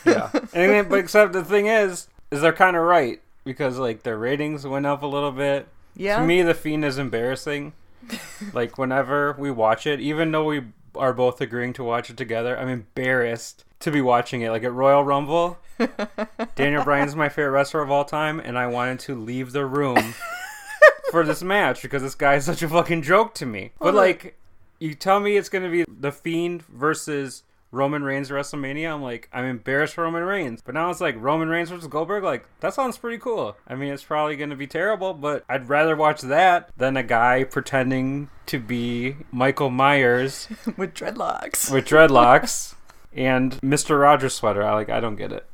yeah. 0.04 0.30
And 0.52 0.70
then, 0.70 0.88
but 0.88 0.98
except 0.98 1.32
the 1.32 1.44
thing 1.44 1.66
is, 1.66 2.08
is 2.30 2.42
they're 2.42 2.52
kind 2.52 2.76
of 2.76 2.82
right 2.82 3.20
because 3.44 3.78
like 3.78 4.02
their 4.02 4.18
ratings 4.18 4.66
went 4.66 4.86
up 4.86 5.02
a 5.02 5.06
little 5.06 5.32
bit. 5.32 5.68
Yeah. 5.96 6.18
To 6.18 6.26
me, 6.26 6.42
the 6.42 6.54
Fiend 6.54 6.84
is 6.84 6.98
embarrassing. 6.98 7.72
like 8.52 8.76
whenever 8.76 9.34
we 9.38 9.50
watch 9.50 9.86
it, 9.86 10.00
even 10.00 10.32
though 10.32 10.44
we 10.44 10.62
are 10.94 11.12
both 11.12 11.40
agreeing 11.40 11.72
to 11.74 11.84
watch 11.84 12.10
it 12.10 12.16
together, 12.16 12.58
I'm 12.58 12.68
embarrassed 12.68 13.64
to 13.84 13.90
be 13.90 14.00
watching 14.00 14.42
it. 14.42 14.50
Like 14.50 14.64
at 14.64 14.72
Royal 14.72 15.04
Rumble, 15.04 15.58
Daniel 16.54 16.84
Bryan's 16.84 17.14
my 17.16 17.28
favorite 17.28 17.52
wrestler 17.52 17.82
of 17.82 17.90
all 17.90 18.04
time, 18.04 18.40
and 18.40 18.58
I 18.58 18.66
wanted 18.66 18.98
to 19.00 19.14
leave 19.14 19.52
the 19.52 19.64
room 19.64 20.14
for 21.10 21.24
this 21.24 21.42
match 21.42 21.82
because 21.82 22.02
this 22.02 22.14
guy 22.14 22.34
is 22.34 22.44
such 22.44 22.62
a 22.62 22.68
fucking 22.68 23.02
joke 23.02 23.34
to 23.36 23.46
me. 23.46 23.72
But 23.78 23.94
like, 23.94 24.38
you 24.80 24.94
tell 24.94 25.20
me 25.20 25.36
it's 25.36 25.48
gonna 25.48 25.70
be 25.70 25.84
the 25.88 26.12
Fiend 26.12 26.62
versus 26.66 27.44
Roman 27.70 28.04
Reigns 28.04 28.30
WrestleMania. 28.30 28.92
I'm 28.92 29.02
like, 29.02 29.28
I'm 29.32 29.44
embarrassed 29.44 29.94
for 29.94 30.04
Roman 30.04 30.22
Reigns. 30.22 30.62
But 30.62 30.74
now 30.74 30.90
it's 30.90 31.00
like 31.00 31.16
Roman 31.18 31.48
Reigns 31.48 31.70
versus 31.70 31.88
Goldberg. 31.88 32.22
Like 32.24 32.46
that 32.60 32.72
sounds 32.72 32.96
pretty 32.96 33.18
cool. 33.18 33.56
I 33.66 33.74
mean, 33.74 33.92
it's 33.92 34.04
probably 34.04 34.36
gonna 34.36 34.56
be 34.56 34.66
terrible, 34.66 35.12
but 35.12 35.44
I'd 35.48 35.68
rather 35.68 35.96
watch 35.96 36.22
that 36.22 36.70
than 36.76 36.96
a 36.96 37.02
guy 37.02 37.44
pretending 37.44 38.30
to 38.46 38.58
be 38.58 39.16
Michael 39.32 39.70
Myers 39.70 40.48
With 40.76 40.94
dreadlocks. 40.94 41.70
with 41.72 41.86
dreadlocks 41.86 42.74
and 43.14 43.52
Mr. 43.60 44.00
Rogers 44.00 44.34
sweater. 44.34 44.62
I 44.62 44.74
like. 44.74 44.90
I 44.90 45.00
don't 45.00 45.16
get 45.16 45.32
it. 45.32 45.46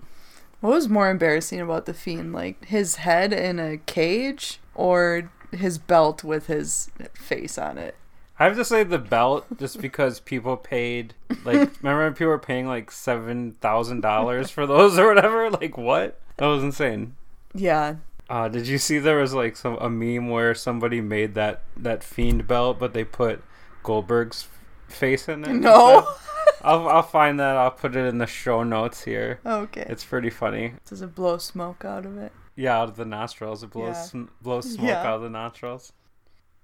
What 0.61 0.75
was 0.75 0.88
more 0.88 1.11
embarrassing 1.11 1.61
about 1.61 1.87
the 1.87 1.95
fiend? 1.95 2.33
Like 2.33 2.64
his 2.67 2.97
head 2.97 3.33
in 3.33 3.59
a 3.59 3.79
cage 3.79 4.61
or 4.75 5.31
his 5.52 5.79
belt 5.79 6.23
with 6.23 6.47
his 6.47 6.90
face 7.14 7.59
on 7.59 7.79
it? 7.79 7.95
I 8.38 8.45
have 8.45 8.57
to 8.57 8.64
say 8.64 8.85
the 8.85 8.99
belt 8.99 9.47
just 9.59 9.81
because 9.83 10.21
people 10.21 10.57
paid 10.57 11.14
like 11.45 11.71
remember 11.83 12.11
people 12.12 12.29
were 12.29 12.38
paying 12.38 12.67
like 12.67 12.90
seven 12.90 13.52
thousand 13.61 14.00
dollars 14.00 14.50
for 14.50 14.67
those 14.67 14.99
or 14.99 15.07
whatever. 15.07 15.50
Like 15.50 15.76
what? 15.76 16.19
That 16.37 16.47
was 16.47 16.62
insane. 16.62 17.17
Yeah. 17.55 17.97
Uh, 18.29 18.49
did 18.49 18.67
you 18.69 18.79
see 18.79 18.99
there 18.99 19.19
was 19.19 19.35
like 19.35 19.57
some 19.57 19.76
a 19.81 19.90
meme 19.90 20.29
where 20.29 20.55
somebody 20.55 21.00
made 21.00 21.35
that 21.35 21.62
that 21.76 22.05
fiend 22.05 22.47
belt, 22.47 22.79
but 22.79 22.95
they 22.95 23.05
put 23.05 23.43
Goldberg's 23.83 24.47
face 24.88 25.29
in 25.29 25.45
it? 25.45 25.52
No. 25.55 26.07
I'll 26.62 26.88
I'll 26.88 27.02
find 27.02 27.38
that. 27.40 27.57
I'll 27.57 27.71
put 27.71 27.97
it 27.97 28.05
in 28.07 28.19
the 28.19 28.26
show 28.26 28.62
notes 28.62 29.02
here. 29.05 29.40
okay. 29.47 29.87
It's 29.88 30.05
pretty 30.05 30.31
funny. 30.31 30.75
Does 30.88 31.02
it 31.02 31.14
blow 31.14 31.38
smoke 31.38 31.85
out 31.85 32.05
of 32.07 32.19
it? 32.19 32.33
Yeah, 32.57 32.79
out 32.79 32.88
of 32.90 32.97
the 32.97 33.05
nostrils. 33.05 33.62
It 33.62 33.71
blows 33.71 33.95
Yeah. 33.97 34.02
sm- 34.02 34.25
blows 34.43 34.71
smoke 34.75 34.87
Yeah. 34.88 35.00
out 35.02 35.17
of 35.17 35.23
the 35.23 35.31
nostrils. 35.31 35.93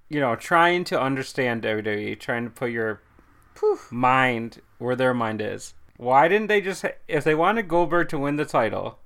You 0.09 0.21
know, 0.21 0.37
trying 0.37 0.85
to 0.85 1.01
understand 1.01 1.63
WWE, 1.63 2.19
trying 2.21 2.45
to 2.45 2.51
put 2.51 2.71
your 2.71 3.01
mind 3.91 4.61
where 4.79 4.97
their 4.97 5.15
mind 5.15 5.41
is. 5.41 5.75
Why 5.97 6.29
didn't 6.29 6.49
they 6.49 6.61
just, 6.61 6.85
if 7.09 7.25
they 7.25 7.35
wanted 7.35 7.69
Goldberg 7.69 8.09
to 8.11 8.19
win 8.19 8.37
the 8.37 8.45
title, 8.45 8.99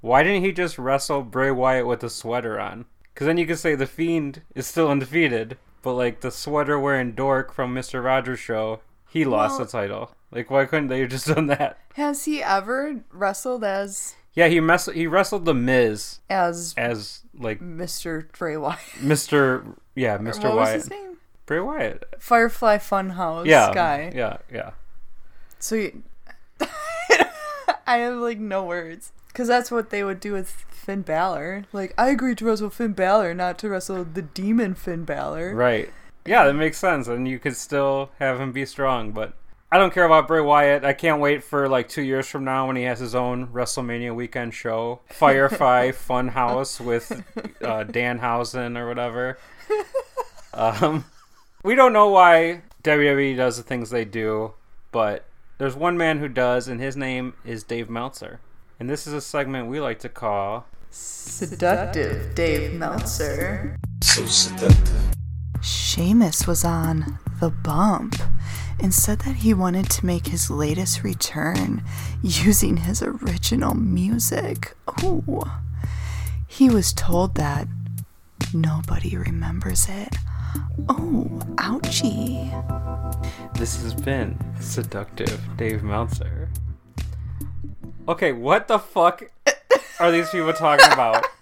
why 0.00 0.22
didn't 0.22 0.42
he 0.44 0.52
just 0.52 0.78
wrestle 0.78 1.22
Bray 1.22 1.50
Wyatt 1.50 1.86
with 1.86 2.04
a 2.04 2.10
sweater 2.10 2.60
on? 2.60 2.84
Because 3.14 3.26
then 3.26 3.38
you 3.38 3.46
could 3.46 3.58
say 3.58 3.74
the 3.74 3.86
Fiend 3.86 4.42
is 4.54 4.66
still 4.66 4.90
undefeated, 4.90 5.56
but 5.82 5.94
like 5.94 6.20
the 6.20 6.30
sweater 6.30 6.78
wearing 6.78 7.12
dork 7.12 7.52
from 7.52 7.72
Mister 7.72 8.02
Rogers' 8.02 8.38
show, 8.38 8.80
he 9.08 9.24
lost 9.24 9.58
Well- 9.58 9.64
the 9.66 9.72
title. 9.72 10.10
Like, 10.36 10.50
why 10.50 10.66
couldn't 10.66 10.88
they 10.88 11.00
have 11.00 11.08
just 11.08 11.26
done 11.34 11.46
that? 11.48 11.78
Has 11.94 12.26
he 12.26 12.42
ever 12.42 13.00
wrestled 13.10 13.64
as 13.64 14.14
Yeah, 14.34 14.48
he 14.48 14.60
mess- 14.60 14.86
he 14.92 15.06
wrestled 15.06 15.44
the 15.46 15.54
Miz 15.54 16.20
as 16.30 16.74
as 16.76 17.22
like 17.38 17.60
Mr. 17.60 18.30
Bray 18.38 18.56
Wyatt? 18.56 18.78
Mister, 19.00 19.64
yeah, 19.94 20.18
Mister 20.18 20.48
what 20.48 20.56
was 20.56 20.72
his 20.74 20.90
name? 20.90 21.16
Bray 21.46 21.60
Wyatt. 21.60 22.04
Firefly 22.18 22.78
Funhouse 22.78 23.46
Yeah. 23.46 23.72
guy. 23.72 24.12
Yeah, 24.14 24.38
yeah. 24.52 24.70
So 25.58 25.74
you... 25.76 26.02
I 27.86 27.98
have 27.98 28.16
like 28.16 28.38
no 28.38 28.64
words 28.64 29.12
because 29.28 29.48
that's 29.48 29.70
what 29.70 29.90
they 29.90 30.02
would 30.04 30.20
do 30.20 30.32
with 30.32 30.50
Finn 30.70 31.02
Balor. 31.02 31.64
Like 31.72 31.94
I 31.96 32.08
agreed 32.10 32.38
to 32.38 32.44
wrestle 32.44 32.70
Finn 32.70 32.92
Balor, 32.92 33.32
not 33.34 33.58
to 33.60 33.68
wrestle 33.68 34.04
the 34.04 34.22
demon 34.22 34.74
Finn 34.74 35.04
Balor. 35.04 35.54
Right. 35.54 35.90
Yeah, 36.24 36.44
that 36.44 36.54
makes 36.54 36.78
sense. 36.78 37.06
And 37.06 37.28
you 37.28 37.38
could 37.38 37.56
still 37.56 38.10
have 38.18 38.40
him 38.40 38.50
be 38.52 38.66
strong, 38.66 39.12
but 39.12 39.34
I 39.70 39.78
don't 39.78 39.92
care 39.92 40.04
about 40.04 40.28
Bray 40.28 40.40
Wyatt. 40.40 40.84
I 40.84 40.92
can't 40.92 41.20
wait 41.20 41.42
for 41.42 41.68
like 41.68 41.88
two 41.88 42.02
years 42.02 42.28
from 42.28 42.44
now 42.44 42.68
when 42.68 42.76
he 42.76 42.84
has 42.84 43.00
his 43.00 43.16
own 43.16 43.48
WrestleMania 43.48 44.14
weekend 44.14 44.54
show, 44.54 45.00
Firefly 45.06 45.90
Funhouse 45.90 46.80
with 46.80 47.10
uh, 47.60 47.84
Danhausen 47.84 48.78
or 48.78 48.86
whatever. 48.86 49.38
Um, 50.54 51.04
we 51.64 51.74
don't 51.74 51.92
know 51.92 52.08
why 52.08 52.62
WWE 52.84 53.36
does 53.36 53.56
the 53.56 53.64
things 53.64 53.90
they 53.90 54.04
do, 54.04 54.54
but 54.92 55.24
there's 55.58 55.74
one 55.74 55.98
man 55.98 56.20
who 56.20 56.28
does, 56.28 56.68
and 56.68 56.80
his 56.80 56.96
name 56.96 57.34
is 57.44 57.64
Dave 57.64 57.90
Meltzer. 57.90 58.40
And 58.78 58.88
this 58.88 59.06
is 59.06 59.12
a 59.12 59.20
segment 59.20 59.66
we 59.66 59.80
like 59.80 59.98
to 60.00 60.08
call 60.08 60.66
Seductive 60.90 62.34
Dave 62.36 62.74
Meltzer. 62.74 63.76
So 64.00 64.24
seductive. 64.26 65.12
Sheamus 65.60 66.46
was 66.46 66.64
on 66.64 67.18
The 67.40 67.50
Bump 67.50 68.14
and 68.80 68.92
said 68.92 69.20
that 69.20 69.36
he 69.36 69.54
wanted 69.54 69.88
to 69.90 70.06
make 70.06 70.28
his 70.28 70.50
latest 70.50 71.02
return 71.02 71.82
using 72.22 72.78
his 72.78 73.02
original 73.02 73.74
music. 73.74 74.76
Ooh. 75.02 75.42
He 76.46 76.70
was 76.70 76.92
told 76.92 77.34
that 77.36 77.68
nobody 78.52 79.16
remembers 79.16 79.88
it. 79.88 80.16
Oh, 80.88 81.42
ouchie. 81.56 82.52
This 83.58 83.82
has 83.82 83.94
been 83.94 84.38
Seductive 84.60 85.40
Dave 85.56 85.82
Meltzer. 85.82 86.50
Okay, 88.08 88.32
what 88.32 88.68
the 88.68 88.78
fuck 88.78 89.22
are 89.98 90.12
these 90.12 90.30
people 90.30 90.52
talking 90.52 90.92
about? 90.92 91.26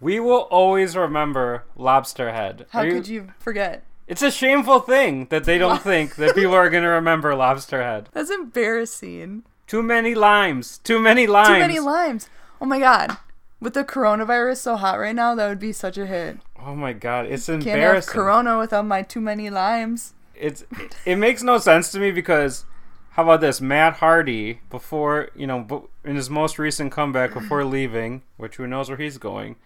We 0.00 0.20
will 0.20 0.48
always 0.50 0.98
remember 0.98 1.64
Lobster 1.76 2.30
Head. 2.30 2.66
How 2.68 2.82
Are 2.82 2.90
could 2.90 3.08
you 3.08 3.28
forget? 3.38 3.86
It's 4.06 4.22
a 4.22 4.30
shameful 4.30 4.80
thing 4.80 5.26
that 5.30 5.44
they 5.44 5.58
don't 5.58 5.80
think 5.90 6.16
that 6.16 6.34
people 6.34 6.54
are 6.54 6.68
going 6.70 6.82
to 6.82 6.88
remember 6.90 7.34
Lobster 7.34 7.82
Head. 7.82 8.08
That's 8.12 8.30
embarrassing. 8.30 9.44
Too 9.66 9.82
many 9.82 10.14
limes. 10.14 10.78
Too 10.78 10.98
many 10.98 11.26
limes. 11.26 11.48
Too 11.48 11.58
many 11.58 11.80
limes. 11.80 12.28
Oh 12.60 12.66
my 12.66 12.78
god. 12.78 13.16
With 13.60 13.74
the 13.74 13.84
coronavirus 13.84 14.58
so 14.58 14.76
hot 14.76 14.98
right 14.98 15.14
now, 15.14 15.34
that 15.34 15.48
would 15.48 15.58
be 15.58 15.72
such 15.72 15.96
a 15.96 16.06
hit. 16.06 16.38
Oh 16.60 16.74
my 16.74 16.92
god, 16.92 17.26
it's 17.26 17.46
Can't 17.46 17.62
have 17.64 17.74
embarrassing. 17.74 18.12
corona 18.12 18.58
without 18.58 18.84
my 18.86 19.02
too 19.02 19.20
many 19.20 19.48
limes. 19.50 20.12
it's 20.34 20.64
it 21.06 21.16
makes 21.16 21.42
no 21.42 21.56
sense 21.58 21.90
to 21.92 21.98
me 21.98 22.10
because 22.10 22.64
how 23.12 23.22
about 23.22 23.40
this 23.40 23.60
Matt 23.60 23.94
Hardy 23.94 24.60
before 24.70 25.28
you 25.34 25.46
know 25.46 25.88
in 26.04 26.16
his 26.16 26.28
most 26.28 26.58
recent 26.58 26.90
comeback 26.92 27.32
before 27.32 27.64
leaving 27.76 28.22
which 28.36 28.56
who 28.56 28.66
knows 28.66 28.88
where 28.88 28.98
he's 28.98 29.16
going 29.18 29.56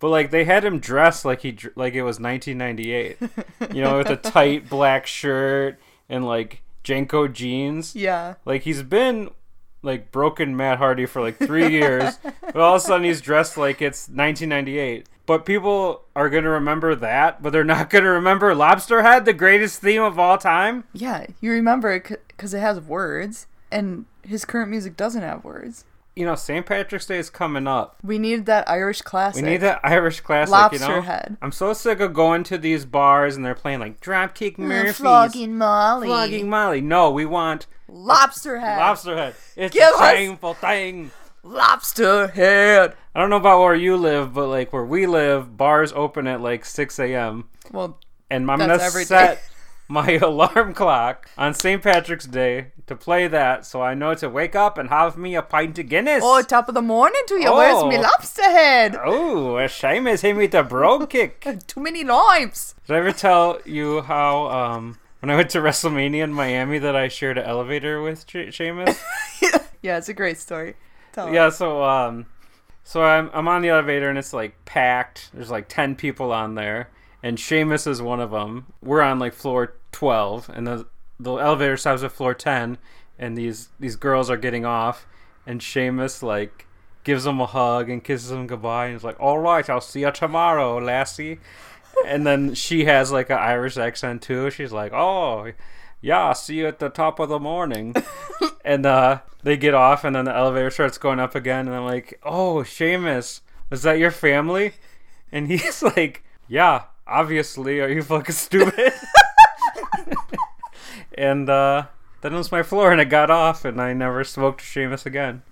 but 0.00 0.08
like 0.08 0.30
they 0.30 0.44
had 0.44 0.64
him 0.64 0.78
dressed 0.80 1.24
like 1.24 1.40
he 1.42 1.56
like 1.76 1.94
it 1.94 2.02
was 2.02 2.18
1998 2.20 3.16
you 3.74 3.82
know 3.82 3.98
with 3.98 4.10
a 4.10 4.16
tight 4.30 4.68
black 4.68 5.06
shirt 5.06 5.78
and 6.08 6.26
like 6.26 6.62
JNCO 6.84 7.32
jeans 7.32 7.94
Yeah. 7.96 8.34
like 8.44 8.62
he's 8.62 8.82
been 8.82 9.30
like 9.82 10.10
broken 10.12 10.56
Matt 10.56 10.78
Hardy 10.78 11.04
for 11.04 11.20
like 11.20 11.36
three 11.36 11.68
years, 11.70 12.18
but 12.42 12.56
all 12.56 12.74
of 12.76 12.80
a 12.80 12.84
sudden 12.84 13.04
he's 13.04 13.20
dressed 13.20 13.56
like 13.58 13.82
it's 13.82 14.08
1998. 14.08 15.06
but 15.26 15.44
people 15.44 16.02
are 16.16 16.30
gonna 16.30 16.48
remember 16.48 16.94
that, 16.94 17.42
but 17.42 17.50
they're 17.52 17.64
not 17.64 17.90
gonna 17.90 18.08
remember 18.10 18.54
Lobster 18.54 19.02
Head, 19.02 19.24
the 19.26 19.34
greatest 19.34 19.80
theme 19.82 20.00
of 20.02 20.18
all 20.18 20.38
time. 20.38 20.84
Yeah, 20.94 21.26
you 21.42 21.50
remember 21.50 21.92
it 21.92 22.22
because 22.28 22.54
it 22.54 22.60
has 22.60 22.80
words, 22.80 23.46
and 23.70 24.06
his 24.22 24.46
current 24.46 24.70
music 24.70 24.96
doesn't 24.96 25.20
have 25.22 25.44
words. 25.44 25.84
You 26.16 26.24
know, 26.24 26.36
St. 26.36 26.64
Patrick's 26.64 27.06
Day 27.06 27.18
is 27.18 27.28
coming 27.28 27.66
up. 27.66 27.96
We 28.02 28.18
need 28.18 28.46
that 28.46 28.68
Irish 28.70 29.02
classic. 29.02 29.42
We 29.44 29.50
need 29.50 29.62
that 29.62 29.80
Irish 29.82 30.20
classic, 30.20 30.52
Lobster 30.52 30.84
you 30.86 30.88
know. 30.96 31.00
Head. 31.02 31.36
I'm 31.42 31.50
so 31.50 31.72
sick 31.72 31.98
of 32.00 32.14
going 32.14 32.44
to 32.44 32.58
these 32.58 32.84
bars 32.84 33.34
and 33.34 33.44
they're 33.44 33.54
playing 33.56 33.80
like 33.80 34.00
Dropkick 34.00 34.56
mm, 34.56 34.58
Murphys, 34.58 34.96
Flogging 34.96 35.58
Molly. 35.58 36.06
Flogging 36.06 36.48
Molly. 36.48 36.80
No, 36.80 37.10
we 37.10 37.26
want 37.26 37.66
Lobster 37.88 38.60
head. 38.60 38.78
Lobster 38.78 39.16
Head. 39.16 39.34
It's 39.56 39.74
Give 39.74 39.82
a 39.92 39.96
us- 39.96 40.10
shameful 40.12 40.54
thing. 40.54 41.10
Lobster 41.42 42.28
head. 42.28 42.94
I 43.14 43.20
don't 43.20 43.28
know 43.28 43.36
about 43.36 43.60
where 43.60 43.74
you 43.74 43.96
live, 43.96 44.32
but 44.32 44.46
like 44.48 44.72
where 44.72 44.84
we 44.84 45.06
live, 45.06 45.56
bars 45.56 45.92
open 45.92 46.26
at 46.26 46.40
like 46.40 46.64
6 46.64 46.98
a.m. 47.00 47.48
Well, 47.70 48.00
and 48.30 48.50
I'm 48.50 48.58
That's 48.60 49.06
set. 49.06 49.42
my 49.88 50.12
alarm 50.22 50.74
clock 50.74 51.28
on 51.36 51.54
St. 51.54 51.82
Patrick's 51.82 52.26
Day 52.26 52.68
to 52.86 52.96
play 52.96 53.26
that, 53.28 53.64
so 53.66 53.82
I 53.82 53.94
know 53.94 54.14
to 54.16 54.28
wake 54.28 54.54
up 54.54 54.76
and 54.78 54.88
have 54.88 55.16
me 55.16 55.34
a 55.34 55.42
pint 55.42 55.78
of 55.78 55.88
Guinness. 55.88 56.22
oh, 56.24 56.42
top 56.42 56.68
of 56.68 56.74
the 56.74 56.82
morning 56.82 57.20
to 57.28 57.34
you. 57.40 57.52
Where's 57.52 57.84
me 57.84 57.96
Oh. 57.98 58.02
lobster 58.02 58.42
head? 58.42 58.96
Oh, 59.02 59.56
a 59.58 59.68
shame 59.68 60.06
is 60.06 60.20
him 60.22 60.36
with 60.36 60.50
the 60.52 60.62
bro 60.62 61.06
kick. 61.06 61.46
Too 61.66 61.80
many 61.80 62.04
limes. 62.04 62.74
Did 62.86 62.94
I 62.94 62.98
ever 62.98 63.12
tell 63.12 63.58
you 63.64 64.02
how 64.02 64.46
um 64.48 64.98
when 65.20 65.30
I 65.30 65.36
went 65.36 65.50
to 65.50 65.58
WrestleMania 65.62 66.24
in 66.24 66.32
Miami 66.32 66.78
that 66.78 66.94
I 66.96 67.08
shared 67.08 67.38
an 67.38 67.44
elevator 67.44 68.02
with 68.02 68.24
She- 68.28 68.50
Sheamus? 68.50 69.02
yeah, 69.82 69.98
it's 69.98 70.08
a 70.08 70.14
great 70.14 70.38
story. 70.38 70.76
Tell 71.12 71.32
yeah, 71.32 71.48
so 71.50 71.82
um 71.84 72.26
so 72.82 73.02
I'm 73.02 73.30
I'm 73.32 73.48
on 73.48 73.62
the 73.62 73.68
elevator 73.70 74.08
and 74.10 74.18
it's 74.18 74.32
like 74.34 74.62
packed. 74.66 75.30
There's 75.32 75.50
like 75.50 75.68
10 75.68 75.96
people 75.96 76.32
on 76.32 76.54
there 76.54 76.90
and 77.24 77.40
Sheamus 77.40 77.86
is 77.86 78.02
one 78.02 78.20
of 78.20 78.32
them. 78.32 78.66
We're 78.82 79.00
on 79.00 79.18
like 79.18 79.32
floor 79.32 79.76
12 79.92 80.50
and 80.50 80.66
the 80.66 80.86
the 81.18 81.32
elevator 81.36 81.78
stops 81.78 82.02
at 82.02 82.12
floor 82.12 82.34
10 82.34 82.76
and 83.18 83.38
these 83.38 83.70
these 83.80 83.96
girls 83.96 84.28
are 84.28 84.36
getting 84.36 84.66
off 84.66 85.06
and 85.46 85.62
Sheamus 85.62 86.22
like 86.22 86.66
gives 87.02 87.24
them 87.24 87.40
a 87.40 87.46
hug 87.46 87.88
and 87.88 88.04
kisses 88.04 88.28
them 88.28 88.46
goodbye 88.46 88.86
and 88.86 88.96
is 88.96 89.04
like, 89.04 89.18
"All 89.18 89.38
right, 89.38 89.68
I'll 89.70 89.80
see 89.80 90.00
you 90.00 90.10
tomorrow, 90.10 90.78
lassie." 90.78 91.40
and 92.06 92.26
then 92.26 92.54
she 92.54 92.84
has 92.84 93.10
like 93.10 93.30
an 93.30 93.38
Irish 93.38 93.78
accent 93.78 94.20
too. 94.20 94.50
She's 94.50 94.72
like, 94.72 94.92
"Oh, 94.92 95.52
yeah, 96.02 96.32
see 96.34 96.56
you 96.56 96.66
at 96.66 96.78
the 96.78 96.90
top 96.90 97.18
of 97.20 97.28
the 97.30 97.38
morning." 97.38 97.94
and 98.64 98.84
uh, 98.84 99.20
they 99.42 99.56
get 99.56 99.74
off, 99.74 100.04
and 100.04 100.16
then 100.16 100.24
the 100.24 100.34
elevator 100.34 100.70
starts 100.70 100.98
going 100.98 101.20
up 101.20 101.34
again. 101.34 101.68
And 101.68 101.76
I'm 101.76 101.84
like, 101.84 102.20
"Oh, 102.22 102.62
Sheamus, 102.62 103.42
was 103.70 103.82
that 103.82 103.98
your 103.98 104.10
family?" 104.10 104.72
And 105.30 105.46
he's 105.48 105.82
like, 105.96 106.24
"Yeah, 106.48 106.84
obviously. 107.06 107.80
Are 107.80 107.88
you 107.88 108.02
fucking 108.02 108.34
stupid?" 108.34 108.92
and 111.18 111.48
uh, 111.48 111.86
then 112.20 112.34
it 112.34 112.38
was 112.38 112.52
my 112.52 112.62
floor, 112.62 112.92
and 112.92 113.00
I 113.00 113.04
got 113.04 113.30
off, 113.30 113.64
and 113.64 113.80
I 113.80 113.92
never 113.92 114.24
smoked 114.24 114.62
Sheamus 114.62 115.06
again. 115.06 115.42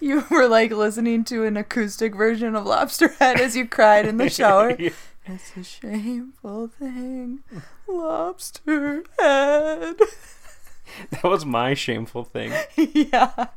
You 0.00 0.24
were 0.30 0.46
like 0.46 0.70
listening 0.70 1.24
to 1.24 1.44
an 1.44 1.56
acoustic 1.56 2.14
version 2.14 2.54
of 2.54 2.64
Lobster 2.64 3.08
Head 3.08 3.40
as 3.40 3.56
you 3.56 3.66
cried 3.66 4.06
in 4.06 4.16
the 4.16 4.30
shower. 4.30 4.76
It's 4.78 5.56
a 5.56 5.64
shameful 5.64 6.68
thing, 6.68 7.40
Lobster 7.88 9.02
Head. 9.18 9.96
that 11.10 11.24
was 11.24 11.44
my 11.44 11.74
shameful 11.74 12.24
thing. 12.24 12.52
yeah. 12.76 13.48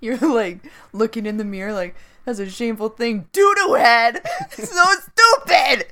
You're 0.00 0.18
like 0.18 0.70
looking 0.92 1.26
in 1.26 1.38
the 1.38 1.44
mirror 1.44 1.72
like, 1.72 1.94
that's 2.24 2.38
a 2.38 2.50
shameful 2.50 2.90
thing. 2.90 3.26
Doo 3.32 3.54
doo 3.56 3.74
head! 3.74 4.20
so 4.50 4.64
stupid! 4.66 5.86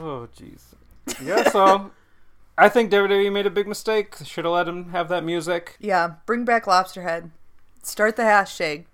Oh, 0.00 0.28
jeez. 0.36 0.62
Yeah, 1.22 1.50
so 1.50 1.90
I 2.56 2.68
think 2.68 2.90
WWE 2.90 3.32
made 3.32 3.46
a 3.46 3.50
big 3.50 3.66
mistake. 3.66 4.14
Should 4.24 4.44
have 4.44 4.54
let 4.54 4.68
him 4.68 4.90
have 4.90 5.08
that 5.08 5.24
music. 5.24 5.76
Yeah, 5.80 6.14
bring 6.26 6.44
back 6.44 6.66
Lobster 6.66 7.02
Head. 7.02 7.30
Start 7.82 8.16
the 8.16 8.22
hashtag. 8.22 8.84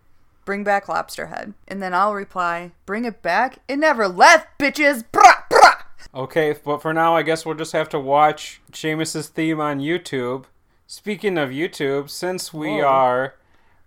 Bring 0.44 0.64
back 0.64 0.88
Lobster 0.88 1.26
Head. 1.26 1.54
And 1.66 1.82
then 1.82 1.94
I'll 1.94 2.14
reply, 2.14 2.72
bring 2.86 3.04
it 3.04 3.22
back. 3.22 3.58
It 3.68 3.78
never 3.78 4.08
left, 4.08 4.58
bitches! 4.58 5.04
Brah, 5.12 5.48
brah! 5.50 5.82
Okay, 6.14 6.54
but 6.64 6.82
for 6.82 6.92
now, 6.92 7.16
I 7.16 7.22
guess 7.22 7.44
we'll 7.44 7.54
just 7.54 7.72
have 7.72 7.88
to 7.90 7.98
watch 7.98 8.60
Sheamus's 8.72 9.28
theme 9.28 9.60
on 9.60 9.80
YouTube. 9.80 10.44
Speaking 10.86 11.38
of 11.38 11.50
YouTube, 11.50 12.10
since 12.10 12.52
we 12.52 12.76
Whoa. 12.76 12.86
are 12.86 13.34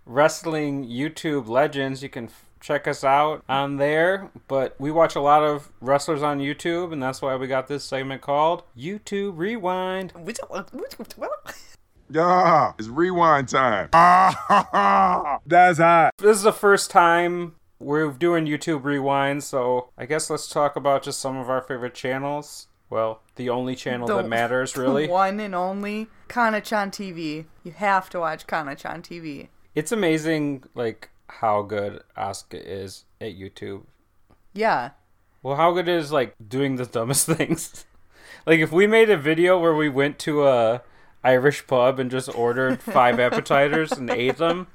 wrestling 0.05 0.87
YouTube 0.87 1.47
legends, 1.47 2.01
you 2.01 2.09
can 2.09 2.29
check 2.59 2.87
us 2.87 3.03
out 3.03 3.43
on 3.49 3.77
there. 3.77 4.29
But 4.47 4.75
we 4.79 4.91
watch 4.91 5.15
a 5.15 5.21
lot 5.21 5.43
of 5.43 5.71
wrestlers 5.81 6.21
on 6.21 6.39
YouTube, 6.39 6.91
and 6.93 7.01
that's 7.01 7.21
why 7.21 7.35
we 7.35 7.47
got 7.47 7.67
this 7.67 7.83
segment 7.83 8.21
called 8.21 8.63
YouTube 8.77 9.37
Rewind. 9.37 10.13
Yeah, 12.09 12.73
it's 12.79 12.87
rewind 12.87 13.49
time. 13.49 13.89
Ah, 13.93 15.39
That's 15.45 15.77
hot. 15.79 16.13
This 16.19 16.37
is 16.37 16.43
the 16.43 16.53
first 16.53 16.89
time 16.89 17.55
we're 17.79 18.11
doing 18.11 18.45
YouTube 18.45 18.83
Rewind, 18.85 19.43
so 19.43 19.89
I 19.97 20.05
guess 20.05 20.29
let's 20.29 20.47
talk 20.47 20.75
about 20.77 21.03
just 21.03 21.19
some 21.19 21.35
of 21.37 21.49
our 21.49 21.61
favorite 21.61 21.93
channels. 21.95 22.67
Well, 22.89 23.21
the 23.35 23.49
only 23.49 23.75
channel 23.75 24.07
that 24.07 24.23
The- 24.23 24.29
matters, 24.29 24.71
the 24.73 24.81
really. 24.83 25.07
One 25.09 25.41
and 25.41 25.53
only 25.53 26.07
Kanachan 26.29 26.91
TV. 26.91 27.45
You 27.63 27.73
have 27.73 28.09
to 28.11 28.21
watch 28.21 28.47
Kanachan 28.47 29.01
TV. 29.01 29.49
It's 29.75 29.91
amazing, 29.91 30.63
like, 30.73 31.09
how 31.27 31.61
good 31.61 32.01
Asuka 32.17 32.61
is 32.63 33.05
at 33.21 33.37
YouTube. 33.37 33.83
Yeah. 34.53 34.91
Well, 35.43 35.55
how 35.55 35.71
good 35.73 35.87
is, 35.87 36.11
like, 36.11 36.35
doing 36.47 36.75
the 36.75 36.85
dumbest 36.97 37.27
things. 37.27 37.85
like, 38.45 38.59
if 38.59 38.71
we 38.71 38.87
made 38.87 39.09
a 39.09 39.17
video 39.17 39.59
where 39.59 39.75
we 39.75 39.89
went 39.89 40.19
to 40.19 40.47
a 40.47 40.81
Irish 41.23 41.67
pub 41.67 41.99
and 41.99 42.09
just 42.09 42.33
ordered 42.33 42.81
five 42.81 43.19
appetizers 43.19 43.91
and 43.91 44.09
ate 44.09 44.37
them, 44.37 44.67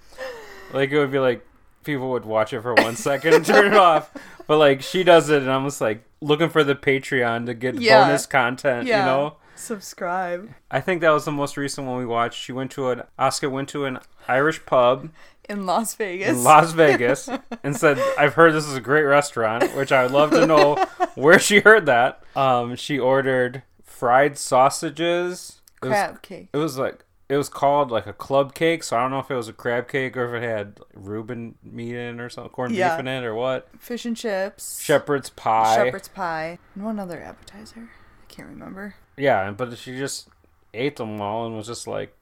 like, 0.73 0.91
it 0.91 0.99
would 0.99 1.11
be 1.13 1.19
like, 1.19 1.47
people 1.85 2.11
would 2.13 2.25
watch 2.25 2.53
it 2.53 2.61
for 2.63 2.75
one 2.75 2.95
second 2.97 3.35
and 3.35 3.45
turn 3.45 3.67
it 3.67 3.75
off. 3.77 4.11
But, 4.47 4.59
like, 4.59 4.83
she 4.83 5.03
does 5.05 5.31
it, 5.31 5.43
and 5.43 5.51
I'm 5.51 5.65
just, 5.67 5.81
like, 5.81 6.05
looking 6.21 6.49
for 6.49 6.63
the 6.65 6.75
Patreon 6.75 7.47
to 7.47 7.55
get 7.55 7.81
Yeah. 7.81 8.05
bonus 8.05 8.27
content, 8.27 8.87
Yeah. 8.87 9.01
you 9.01 9.05
know? 9.07 9.37
Subscribe. 9.55 10.51
I 10.71 10.81
think 10.81 11.01
that 11.01 11.11
was 11.11 11.25
the 11.25 11.33
most 11.33 11.57
recent 11.57 11.87
one 11.87 11.99
we 11.99 12.07
watched. 12.07 12.39
She 12.43 12.53
went 12.53 12.71
to 12.73 12.91
an, 12.91 13.03
Asuka 13.19 13.51
went 13.51 13.69
to 13.71 13.85
an 13.85 13.99
Irish 14.29 14.65
pub 14.67 15.11
In 15.49 15.67
Las 15.67 15.95
Vegas. 15.95 16.29
in 16.29 16.45
Las 16.45 16.73
Vegas 16.73 17.29
and 17.63 17.77
said, 17.77 17.99
"I've 18.19 18.35
heard 18.35 18.53
this 18.55 18.67
is 18.67 18.75
a 18.77 18.81
great 18.81 19.03
restaurant," 19.05 19.75
which 19.77 19.93
I 19.93 20.03
would 20.03 20.13
love 20.13 20.31
to 20.33 20.47
know 20.47 20.77
where 21.15 21.39
she 21.39 21.61
heard 21.61 21.87
that. 21.87 22.23
Um, 22.37 22.77
she 22.77 22.99
ordered 22.99 23.63
fried 23.85 24.37
sausages. 24.39 25.61
It 25.83 25.87
was, 25.87 25.91
Crab 25.93 26.23
cake. 26.23 26.49
it 26.53 26.57
was 26.57 26.79
like 26.79 27.05
it 27.29 27.37
was 27.37 27.49
called 27.49 27.91
like 27.91 28.07
a 28.07 28.13
club 28.13 28.55
cake, 28.55 28.83
so 28.83 28.97
I 28.97 29.01
don't 29.03 29.11
know 29.11 29.19
if 29.21 29.31
it 29.31 29.35
was 29.35 29.49
a 29.49 29.53
crab 29.53 29.89
cake 29.89 30.17
or 30.17 30.35
if 30.35 30.43
it 30.43 30.47
had 30.47 30.79
Reuben 30.93 31.55
meat 31.63 31.95
in 31.97 32.19
it 32.19 32.23
or 32.23 32.29
something, 32.29 32.51
corned 32.53 32.75
Yeah. 32.75 32.95
beef 32.97 33.01
in 33.01 33.09
it 33.09 33.25
or 33.25 33.35
what. 33.35 33.69
Fish 33.79 34.05
and 34.05 34.17
chips. 34.17 34.81
Shepherd's 34.83 35.31
pie. 35.31 35.77
Shepherd's 35.77 36.09
pie. 36.09 36.59
And 36.75 36.85
one 36.85 36.99
other 36.99 37.23
appetizer. 37.23 37.89
I 38.23 38.33
can't 38.33 38.49
remember. 38.49 38.95
Yeah, 39.17 39.51
but 39.51 39.77
she 39.79 39.97
just 39.97 40.29
ate 40.75 40.97
them 40.97 41.21
all 41.21 41.47
and 41.47 41.57
was 41.57 41.67
just 41.67 41.87
like, 41.87 42.15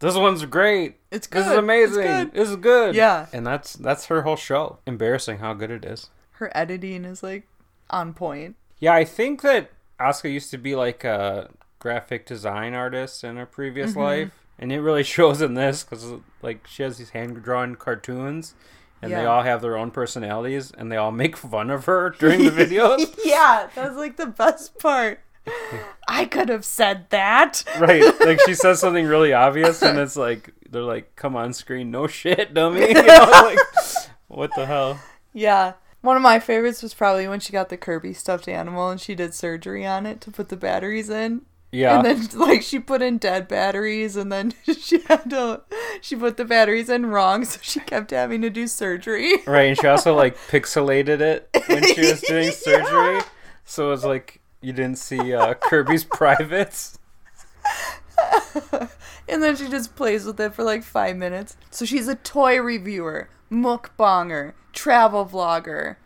"This 0.00 0.14
one's 0.16 0.44
great. 0.46 0.96
It's 1.10 1.26
good. 1.26 1.44
This 1.44 1.52
is 1.52 1.58
amazing. 1.58 2.04
It's 2.04 2.08
good. 2.24 2.32
This 2.32 2.48
is 2.50 2.56
good." 2.56 2.94
Yeah. 2.94 3.26
and 3.32 3.46
that's 3.46 3.74
that's 3.74 4.06
her 4.06 4.22
whole 4.22 4.36
show. 4.36 4.78
Embarrassing 4.86 5.38
how 5.38 5.54
good 5.54 5.70
it 5.70 5.84
is. 5.84 6.10
Her 6.32 6.50
editing 6.56 7.04
is 7.04 7.22
like 7.22 7.46
on 7.90 8.14
point. 8.14 8.56
Yeah, 8.78 8.94
I 8.94 9.04
think 9.04 9.42
that 9.42 9.70
Asuka 10.00 10.32
used 10.32 10.50
to 10.52 10.58
be 10.58 10.74
like 10.76 11.02
a 11.04 11.50
graphic 11.80 12.26
design 12.26 12.74
artist 12.74 13.24
in 13.24 13.36
her 13.36 13.46
previous 13.46 13.90
Mm-hmm. 13.90 14.00
life, 14.00 14.30
and 14.58 14.72
it 14.72 14.80
really 14.80 15.02
shows 15.16 15.42
in 15.42 15.54
this 15.54 15.84
because 15.84 16.14
like 16.42 16.66
she 16.66 16.82
has 16.82 16.96
these 16.98 17.10
hand 17.10 17.42
drawn 17.42 17.74
cartoons, 17.74 18.54
and 19.02 19.12
they 19.12 19.24
all 19.26 19.42
have 19.42 19.60
their 19.60 19.76
own 19.76 19.90
personalities, 19.90 20.70
and 20.70 20.90
they 20.92 20.96
all 20.96 21.10
make 21.12 21.36
fun 21.36 21.70
of 21.70 21.84
her 21.86 22.10
during 22.18 22.44
the 22.44 22.50
videos. 22.64 23.18
yeah, 23.24 23.68
that's 23.74 23.96
like 23.96 24.16
the 24.16 24.26
best 24.26 24.78
part. 24.78 25.20
I 26.08 26.24
could 26.24 26.48
have 26.48 26.64
said 26.64 27.10
that. 27.10 27.64
right, 27.78 28.02
like 28.20 28.40
she 28.46 28.54
says 28.54 28.80
something 28.80 29.06
really 29.06 29.32
obvious, 29.32 29.82
and 29.82 29.98
it's 29.98 30.16
like 30.16 30.52
they're 30.70 30.82
like, 30.82 31.14
"Come 31.16 31.36
on, 31.36 31.52
screen, 31.52 31.90
no 31.90 32.06
shit, 32.06 32.54
dummy." 32.54 32.80
You 32.88 32.94
know, 32.94 33.30
like 33.44 33.58
what 34.28 34.50
the 34.54 34.66
hell? 34.66 35.00
Yeah. 35.32 35.74
One 36.00 36.16
of 36.16 36.22
my 36.22 36.38
favorites 36.38 36.82
was 36.82 36.94
probably 36.94 37.26
when 37.26 37.40
she 37.40 37.52
got 37.52 37.70
the 37.70 37.76
Kirby 37.76 38.12
stuffed 38.12 38.46
animal 38.46 38.88
and 38.88 39.00
she 39.00 39.16
did 39.16 39.34
surgery 39.34 39.84
on 39.84 40.06
it 40.06 40.20
to 40.22 40.30
put 40.30 40.48
the 40.48 40.56
batteries 40.56 41.10
in. 41.10 41.42
Yeah, 41.70 41.96
And 41.96 42.04
then 42.04 42.38
like 42.38 42.62
she 42.62 42.78
put 42.78 43.02
in 43.02 43.18
dead 43.18 43.46
batteries 43.46 44.16
and 44.16 44.32
then 44.32 44.54
she 44.78 45.00
had 45.00 45.28
to 45.30 45.62
she 46.00 46.16
put 46.16 46.36
the 46.38 46.44
batteries 46.44 46.88
in 46.88 47.06
wrong 47.06 47.44
so 47.44 47.58
she 47.62 47.80
kept 47.80 48.10
having 48.10 48.40
to 48.42 48.48
do 48.48 48.66
surgery. 48.66 49.34
Right, 49.46 49.68
and 49.68 49.78
she 49.78 49.86
also 49.86 50.14
like 50.14 50.38
pixelated 50.48 51.20
it 51.20 51.48
when 51.66 51.82
she 51.82 52.00
was 52.00 52.22
doing 52.22 52.52
surgery, 52.52 53.20
so 53.64 53.88
it 53.88 53.90
was 53.90 54.04
like 54.04 54.40
you 54.60 54.72
didn't 54.72 54.98
see 54.98 55.32
uh, 55.34 55.54
Kirby's 55.54 56.04
privates. 56.10 56.98
And 59.30 59.42
then 59.42 59.56
she 59.56 59.68
just 59.68 59.94
plays 59.94 60.24
with 60.24 60.40
it 60.40 60.54
for 60.54 60.64
like 60.64 60.82
five 60.82 61.14
minutes. 61.14 61.54
So 61.70 61.84
she's 61.84 62.08
a 62.08 62.14
toy 62.14 62.58
reviewer, 62.62 63.28
mukbanger, 63.52 64.54
travel 64.72 65.26
vlogger. 65.26 65.96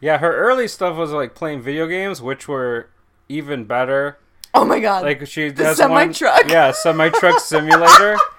Yeah, 0.00 0.16
her 0.16 0.34
early 0.34 0.66
stuff 0.66 0.96
was 0.96 1.12
like 1.12 1.34
playing 1.34 1.60
video 1.60 1.86
games, 1.86 2.22
which 2.22 2.48
were 2.48 2.88
even 3.28 3.64
better. 3.64 4.18
Oh 4.54 4.64
my 4.64 4.80
god. 4.80 5.02
Like 5.04 5.26
she 5.26 5.50
The 5.50 5.62
has 5.64 5.78
one, 5.78 6.14
semi-truck. 6.14 6.48
yeah, 6.48 6.70
semi 6.70 7.10
truck 7.10 7.38
simulator, 7.38 8.16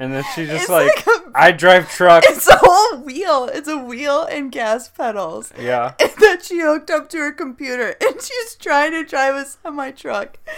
and 0.00 0.12
then 0.12 0.24
she 0.34 0.46
just 0.46 0.62
It's 0.62 0.68
like, 0.70 1.06
like 1.06 1.26
a- 1.26 1.30
I 1.34 1.52
drive 1.52 1.90
truck. 1.90 2.24
it's 2.26 2.48
a 2.48 2.56
whole 2.60 3.00
wheel. 3.02 3.48
It's 3.52 3.68
a 3.68 3.76
wheel 3.76 4.24
and 4.24 4.50
gas 4.50 4.88
pedals. 4.88 5.52
Yeah, 5.58 5.94
And 6.00 6.10
that 6.20 6.44
she 6.44 6.60
hooked 6.60 6.90
up 6.90 7.08
to 7.10 7.18
her 7.18 7.32
computer 7.32 7.94
and 8.00 8.20
she's 8.22 8.54
trying 8.56 8.92
to 8.92 9.04
drive 9.04 9.36
a 9.36 9.44
semi 9.46 9.90
truck. 9.92 10.38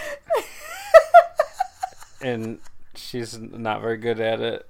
and 2.21 2.59
she's 2.95 3.37
not 3.37 3.81
very 3.81 3.97
good 3.97 4.19
at 4.19 4.39
it. 4.39 4.67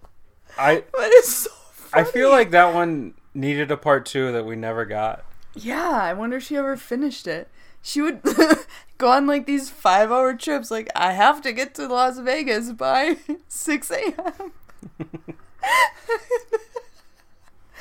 I 0.57 0.83
But 0.91 1.07
it's 1.11 1.33
so 1.33 1.51
funny. 1.71 2.07
I 2.07 2.11
feel 2.11 2.29
like 2.29 2.51
that 2.51 2.73
one 2.73 3.13
needed 3.33 3.71
a 3.71 3.77
part 3.77 4.05
two 4.05 4.31
that 4.31 4.45
we 4.45 4.55
never 4.55 4.85
got. 4.85 5.23
Yeah, 5.55 5.89
I 5.91 6.13
wonder 6.13 6.37
if 6.37 6.43
she 6.43 6.57
ever 6.57 6.75
finished 6.77 7.27
it. 7.27 7.47
She 7.81 8.01
would 8.01 8.21
go 8.97 9.09
on 9.11 9.27
like 9.27 9.45
these 9.45 9.69
five 9.69 10.11
hour 10.11 10.33
trips, 10.35 10.71
like, 10.71 10.89
I 10.95 11.11
have 11.13 11.41
to 11.41 11.51
get 11.51 11.75
to 11.75 11.87
Las 11.87 12.17
Vegas 12.19 12.71
by 12.71 13.17
6 13.47 13.91
a.m. 13.91 14.53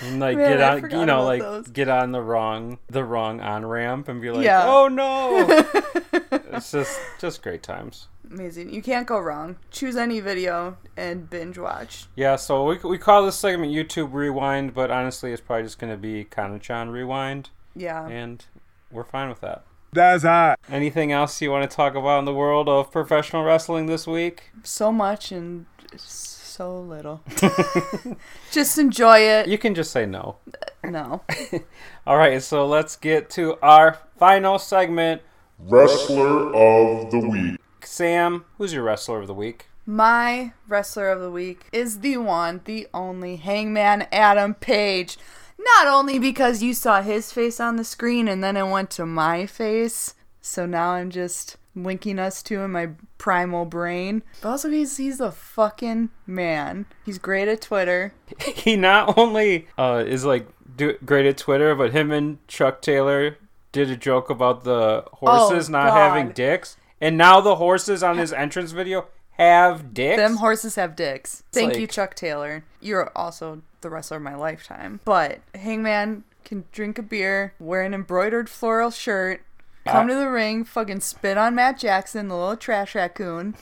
And 0.00 0.18
like 0.18 0.36
Man, 0.36 0.58
get 0.58 0.60
I 0.62 0.80
on, 0.80 0.90
you 0.90 1.06
know, 1.06 1.22
like 1.22 1.42
those. 1.42 1.68
get 1.68 1.88
on 1.88 2.10
the 2.10 2.20
wrong 2.20 2.78
the 2.88 3.04
wrong 3.04 3.40
on 3.40 3.64
ramp 3.64 4.08
and 4.08 4.20
be 4.20 4.30
like, 4.32 4.44
Yeah. 4.44 4.64
oh 4.66 4.88
no. 4.88 5.46
it's 6.52 6.72
just 6.72 6.98
just 7.20 7.40
great 7.42 7.62
times. 7.62 8.08
Amazing. 8.28 8.72
You 8.74 8.82
can't 8.82 9.06
go 9.06 9.20
wrong. 9.20 9.56
Choose 9.70 9.96
any 9.96 10.18
video 10.18 10.76
and 10.96 11.30
binge 11.30 11.56
watch. 11.56 12.06
Yeah, 12.16 12.34
so 12.36 12.64
we 12.64 12.78
we 12.78 12.98
call 12.98 13.24
this 13.24 13.36
segment 13.36 13.70
YouTube 13.72 14.12
Rewind, 14.12 14.74
but 14.74 14.90
honestly, 14.90 15.30
it's 15.32 15.40
probably 15.42 15.64
just 15.64 15.78
gonna 15.78 15.96
be 15.98 16.24
Kana-chan 16.24 16.90
Rewind, 16.90 17.50
Yeah. 17.76 18.08
and 18.08 18.44
we're 18.90 19.04
fine 19.04 19.28
with 19.28 19.40
that. 19.42 19.62
That's 19.92 20.24
hot. 20.24 20.58
Anything 20.68 21.12
else 21.12 21.40
you 21.40 21.50
want 21.52 21.70
to 21.70 21.76
talk 21.76 21.94
about 21.94 22.18
in 22.20 22.24
the 22.24 22.34
world 22.34 22.68
of 22.68 22.90
professional 22.90 23.44
wrestling 23.44 23.86
this 23.86 24.06
week? 24.06 24.50
So 24.64 24.90
much 24.90 25.30
and 25.30 25.66
so 25.96 26.31
little. 26.60 27.22
Just 28.50 28.78
enjoy 28.78 29.18
it. 29.20 29.48
You 29.48 29.58
can 29.58 29.74
just 29.74 29.92
say 29.92 30.06
no. 30.06 30.36
No. 30.84 31.22
All 32.06 32.16
right, 32.16 32.42
so 32.42 32.66
let's 32.66 32.96
get 32.96 33.30
to 33.30 33.58
our 33.62 33.98
final 34.18 34.58
segment. 34.58 35.22
Wrestler 35.58 36.54
of 36.54 37.10
the 37.10 37.20
week. 37.20 37.60
Sam, 37.84 38.44
who's 38.58 38.72
your 38.72 38.84
wrestler 38.84 39.20
of 39.20 39.26
the 39.26 39.34
week? 39.34 39.66
My 39.86 40.52
wrestler 40.68 41.10
of 41.10 41.20
the 41.20 41.30
week 41.30 41.66
is 41.72 42.00
the 42.00 42.16
one, 42.18 42.60
the 42.64 42.86
only 42.94 43.36
Hangman 43.36 44.06
Adam 44.12 44.54
Page. 44.54 45.18
Not 45.58 45.86
only 45.86 46.18
because 46.18 46.62
you 46.62 46.74
saw 46.74 47.02
his 47.02 47.32
face 47.32 47.60
on 47.60 47.76
the 47.76 47.84
screen 47.84 48.28
and 48.28 48.42
then 48.42 48.56
it 48.56 48.68
went 48.68 48.90
to 48.92 49.06
my 49.06 49.46
face, 49.46 50.14
so 50.40 50.66
now 50.66 50.90
I'm 50.90 51.10
just 51.10 51.56
linking 51.74 52.18
us 52.18 52.42
two 52.42 52.60
in 52.60 52.70
my 52.72 52.90
primal 53.18 53.64
brain. 53.64 54.22
But 54.40 54.50
also 54.50 54.70
he's 54.70 54.96
he's 54.96 55.20
a 55.20 55.32
fucking 55.32 56.10
man. 56.26 56.86
He's 57.04 57.18
great 57.18 57.48
at 57.48 57.60
Twitter. 57.60 58.14
he 58.40 58.76
not 58.76 59.16
only 59.18 59.68
uh, 59.78 60.04
is 60.06 60.24
like 60.24 60.46
do, 60.76 60.96
great 61.04 61.26
at 61.26 61.38
Twitter, 61.38 61.74
but 61.74 61.92
him 61.92 62.10
and 62.10 62.46
Chuck 62.48 62.82
Taylor 62.82 63.36
did 63.72 63.90
a 63.90 63.96
joke 63.96 64.28
about 64.30 64.64
the 64.64 65.04
horses 65.14 65.68
Oh, 65.68 65.72
not 65.72 65.88
God. 65.88 65.96
having 65.96 66.32
dicks, 66.32 66.76
and 67.00 67.16
now 67.16 67.40
the 67.40 67.56
horses 67.56 68.02
on 68.02 68.18
his 68.18 68.32
entrance 68.32 68.72
video 68.72 69.06
have 69.38 69.94
dicks. 69.94 70.18
Them 70.18 70.36
horses 70.36 70.74
have 70.74 70.94
dicks. 70.94 71.42
Thank 71.52 71.78
you, 71.78 71.86
Chuck 71.86 72.14
Taylor. 72.14 72.64
You're 72.80 73.10
also 73.16 73.62
the 73.80 73.88
wrestler 73.90 74.18
of 74.18 74.22
my 74.22 74.34
lifetime. 74.34 75.00
But 75.04 75.40
Hangman 75.54 76.24
can 76.44 76.64
drink 76.70 76.98
a 76.98 77.02
beer, 77.02 77.54
wear 77.58 77.82
an 77.82 77.94
embroidered 77.94 78.48
floral 78.50 78.90
shirt, 78.90 79.42
come 79.86 80.08
to 80.08 80.14
the 80.14 80.28
ring, 80.30 80.64
fucking 80.64 81.00
spit 81.00 81.36
on 81.38 81.54
Matt 81.54 81.78
Jackson, 81.78 82.28
the 82.28 82.36
little 82.36 82.56
trash 82.56 82.94
raccoon. 82.94 83.54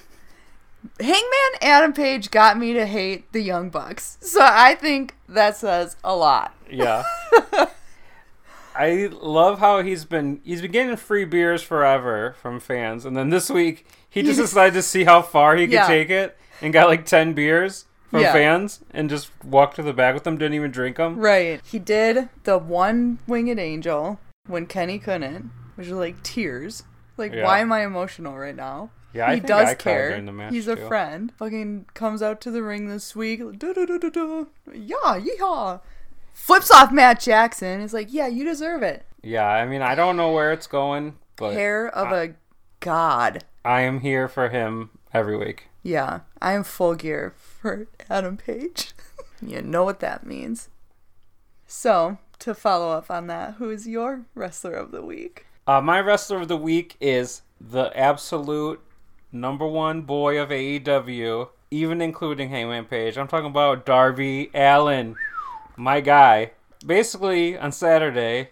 Hangman 0.98 1.58
Adam 1.60 1.92
Page 1.92 2.30
got 2.30 2.56
me 2.58 2.72
to 2.72 2.86
hate 2.86 3.30
the 3.32 3.40
Young 3.40 3.68
Bucks. 3.70 4.16
So 4.20 4.40
I 4.42 4.74
think 4.74 5.14
that 5.28 5.56
says 5.56 5.96
a 6.02 6.14
lot. 6.16 6.54
yeah. 6.70 7.02
I 8.74 9.10
love 9.12 9.58
how 9.58 9.82
he's 9.82 10.04
been 10.04 10.40
he's 10.44 10.62
been 10.62 10.70
getting 10.70 10.96
free 10.96 11.24
beers 11.24 11.60
forever 11.62 12.36
from 12.40 12.60
fans, 12.60 13.04
and 13.04 13.16
then 13.16 13.28
this 13.30 13.50
week 13.50 13.84
he 14.08 14.22
just 14.22 14.38
decided 14.40 14.74
to 14.74 14.82
see 14.82 15.04
how 15.04 15.22
far 15.22 15.56
he 15.56 15.64
could 15.66 15.72
Yeah. 15.74 15.86
take 15.88 16.08
it 16.08 16.38
and 16.62 16.72
got 16.72 16.88
like 16.88 17.04
ten 17.04 17.32
beers 17.34 17.86
from 18.08 18.20
Yeah. 18.20 18.32
fans 18.32 18.80
and 18.92 19.10
just 19.10 19.30
walked 19.44 19.76
to 19.76 19.82
the 19.82 19.92
back 19.92 20.14
with 20.14 20.24
them. 20.24 20.38
Didn't 20.38 20.54
even 20.54 20.70
drink 20.70 20.96
them. 20.96 21.18
Right. 21.18 21.60
He 21.64 21.78
did 21.80 22.28
the 22.44 22.58
one 22.58 23.18
winged 23.26 23.58
angel 23.58 24.20
when 24.46 24.66
Kenny 24.66 24.98
couldn't, 25.00 25.50
which 25.80 25.88
like 25.90 26.22
tears. 26.22 26.84
Like, 27.16 27.32
Yeah. 27.32 27.44
why 27.44 27.58
am 27.60 27.72
I 27.72 27.84
emotional 27.84 28.38
right 28.38 28.54
now? 28.56 28.90
Yeah, 29.12 29.28
I 29.28 29.34
he 29.34 29.40
does 29.40 29.68
I 29.70 29.74
care. 29.74 30.10
during 30.10 30.26
the 30.26 30.32
match, 30.32 30.52
He's 30.52 30.68
a 30.68 30.76
too. 30.76 30.86
friend. 30.86 31.32
Fucking 31.36 31.86
comes 31.94 32.22
out 32.22 32.40
to 32.42 32.50
the 32.50 32.62
ring 32.62 32.88
this 32.88 33.16
week. 33.16 33.40
Da 33.58 33.72
da. 33.72 34.44
Yeah, 34.72 35.18
yeehaw. 35.18 35.80
Flips 36.32 36.70
off 36.70 36.92
Matt 36.92 37.20
Jackson. 37.20 37.80
Is 37.80 37.92
like, 37.92 38.08
yeah, 38.10 38.28
you 38.28 38.44
deserve 38.44 38.82
it. 38.82 39.04
Yeah, 39.22 39.46
I 39.46 39.66
mean 39.66 39.82
I 39.82 39.94
don't 39.94 40.16
know 40.16 40.32
where 40.32 40.52
it's 40.52 40.66
going, 40.66 41.16
but 41.36 41.54
Hair 41.54 41.88
of 41.88 42.12
a 42.12 42.34
god. 42.78 43.44
I 43.64 43.80
am 43.82 44.00
here 44.00 44.28
for 44.28 44.48
him 44.48 44.90
every 45.12 45.36
week. 45.36 45.66
Yeah, 45.82 46.20
I 46.40 46.52
am 46.52 46.62
full 46.64 46.94
gear 46.94 47.34
for 47.36 47.88
Adam 48.08 48.36
Page. 48.36 48.92
you 49.42 49.60
know 49.60 49.84
what 49.84 50.00
that 50.00 50.24
means. 50.24 50.68
So, 51.66 52.18
to 52.40 52.54
follow 52.54 52.90
up 52.92 53.10
on 53.10 53.26
that, 53.26 53.54
who 53.54 53.70
is 53.70 53.86
your 53.88 54.22
wrestler 54.34 54.72
of 54.74 54.90
the 54.92 55.02
week? 55.02 55.46
Uh, 55.66 55.80
my 55.80 56.00
wrestler 56.00 56.40
of 56.40 56.48
the 56.48 56.56
week 56.56 56.96
is 57.00 57.42
the 57.60 57.92
absolute 57.96 58.80
number 59.32 59.66
one 59.66 60.02
boy 60.02 60.40
of 60.40 60.48
AEW, 60.48 61.48
even 61.70 62.00
including 62.00 62.48
Hangman 62.48 62.86
Page. 62.86 63.16
I'm 63.16 63.28
talking 63.28 63.50
about 63.50 63.86
Darby 63.86 64.50
Allin, 64.54 65.16
my 65.76 66.00
guy. 66.00 66.52
Basically, 66.84 67.58
on 67.58 67.72
Saturday, 67.72 68.50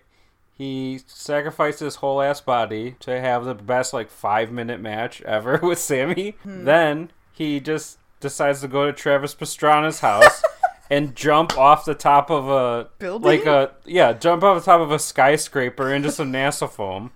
he 0.52 1.00
sacrificed 1.06 1.80
his 1.80 1.96
whole 1.96 2.20
ass 2.20 2.40
body 2.40 2.96
to 3.00 3.18
have 3.20 3.44
the 3.44 3.54
best 3.54 3.92
like 3.94 4.10
five 4.10 4.52
minute 4.52 4.80
match 4.80 5.22
ever 5.22 5.58
with 5.62 5.78
Sammy. 5.78 6.36
Then 6.44 7.10
he 7.32 7.60
just 7.60 7.98
decides 8.20 8.60
to 8.60 8.68
go 8.68 8.86
to 8.86 8.92
Travis 8.92 9.34
Pastrana's 9.34 10.00
house. 10.00 10.42
And 10.90 11.14
jump 11.14 11.56
off 11.58 11.84
the 11.84 11.94
top 11.94 12.30
of 12.30 12.48
a 12.48 12.88
Building? 12.98 13.26
like 13.26 13.46
a 13.46 13.72
yeah, 13.84 14.12
jump 14.14 14.42
off 14.42 14.58
the 14.64 14.64
top 14.70 14.80
of 14.80 14.90
a 14.90 14.98
skyscraper 14.98 15.92
into 15.92 16.10
some 16.10 16.32
NASA 16.32 16.68
foam, 16.70 17.10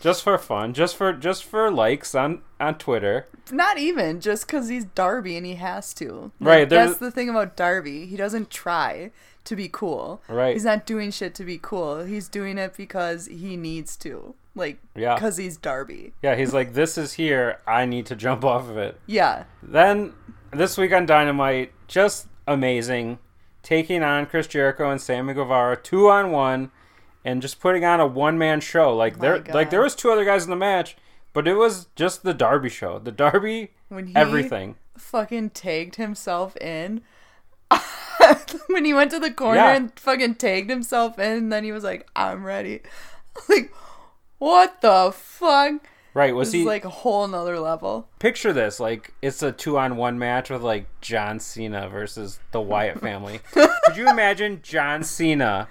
just 0.00 0.22
for 0.22 0.36
fun, 0.38 0.74
just 0.74 0.94
for 0.96 1.12
just 1.14 1.44
for 1.44 1.70
likes 1.70 2.14
on 2.14 2.42
on 2.60 2.76
Twitter. 2.76 3.26
Not 3.50 3.78
even 3.78 4.20
just 4.20 4.46
because 4.46 4.68
he's 4.68 4.84
Darby 4.84 5.36
and 5.36 5.46
he 5.46 5.54
has 5.54 5.94
to. 5.94 6.32
Like, 6.38 6.48
Right, 6.48 6.68
there's- 6.68 6.88
That's 6.88 6.98
the 7.00 7.10
thing 7.10 7.30
about 7.30 7.56
Darby. 7.56 8.04
He 8.06 8.16
doesn't 8.16 8.50
try 8.50 9.10
to 9.44 9.56
be 9.56 9.70
cool. 9.72 10.20
Right. 10.28 10.52
He's 10.52 10.64
not 10.66 10.84
doing 10.84 11.10
shit 11.10 11.34
to 11.36 11.44
be 11.44 11.58
cool. 11.62 12.04
He's 12.04 12.28
doing 12.28 12.58
it 12.58 12.76
because 12.76 13.24
he 13.26 13.56
needs 13.56 13.96
to. 13.98 14.34
Like, 14.54 14.78
Yeah. 14.94 15.14
because 15.14 15.38
he's 15.38 15.56
Darby. 15.56 16.12
Yeah, 16.20 16.34
he's 16.34 16.52
like, 16.52 16.74
this 16.74 16.98
is 16.98 17.14
here. 17.14 17.60
I 17.66 17.86
need 17.86 18.04
to 18.06 18.16
jump 18.16 18.44
off 18.44 18.68
of 18.68 18.76
it. 18.76 19.00
Yeah. 19.06 19.44
Then 19.62 20.12
this 20.52 20.76
week 20.76 20.92
on 20.92 21.06
Dynamite, 21.06 21.72
just 21.86 22.26
amazing, 22.48 23.18
taking 23.62 24.02
on 24.02 24.26
Chris 24.26 24.46
Jericho 24.46 24.90
and 24.90 25.00
Sammy 25.00 25.34
Guevara 25.34 25.76
two 25.76 26.08
on 26.08 26.30
one, 26.32 26.70
and 27.24 27.42
just 27.42 27.60
putting 27.60 27.84
on 27.84 28.00
a 28.00 28.06
one 28.06 28.38
man 28.38 28.60
show. 28.60 28.94
Like 28.96 29.18
there, 29.20 29.38
God. 29.38 29.54
like 29.54 29.70
there 29.70 29.82
was 29.82 29.94
two 29.94 30.10
other 30.10 30.24
guys 30.24 30.44
in 30.44 30.50
the 30.50 30.56
match, 30.56 30.96
but 31.32 31.46
it 31.46 31.54
was 31.54 31.86
just 31.94 32.22
the 32.22 32.34
Darby 32.34 32.68
show. 32.70 32.98
The 32.98 33.12
Darby, 33.12 33.70
When 33.88 34.08
he 34.08 34.16
everything. 34.16 34.76
fucking 34.96 35.50
tagged 35.50 35.96
himself 35.96 36.56
in. 36.56 37.02
when 38.68 38.84
he 38.84 38.92
went 38.94 39.10
to 39.10 39.18
the 39.20 39.30
corner 39.30 39.60
Yeah. 39.60 39.76
and 39.76 39.98
fucking 39.98 40.36
tagged 40.36 40.70
himself 40.70 41.18
in, 41.18 41.32
and 41.32 41.52
then 41.52 41.64
he 41.64 41.72
was 41.72 41.84
like, 41.84 42.08
I'm 42.16 42.44
ready. 42.44 42.80
like, 43.48 43.72
what 44.38 44.80
the 44.80 45.12
fuck? 45.14 45.74
Right? 46.18 46.34
Was 46.34 46.48
This 46.48 46.54
he 46.54 46.60
is 46.62 46.66
like 46.66 46.84
a 46.84 46.88
whole 46.90 47.28
nother 47.28 47.60
level. 47.60 48.08
picture 48.18 48.52
this 48.52 48.80
like 48.80 49.14
it's 49.22 49.40
a 49.40 49.52
two 49.52 49.78
on 49.78 49.96
one 49.96 50.18
match 50.18 50.50
with 50.50 50.62
like 50.62 50.86
John 51.00 51.38
Cena 51.38 51.88
versus 51.88 52.40
the 52.50 52.60
Wyatt 52.60 52.98
family. 53.08 53.38
Could 53.52 53.96
you 53.96 54.10
imagine 54.10 54.58
John 54.64 55.04
Cena 55.04 55.68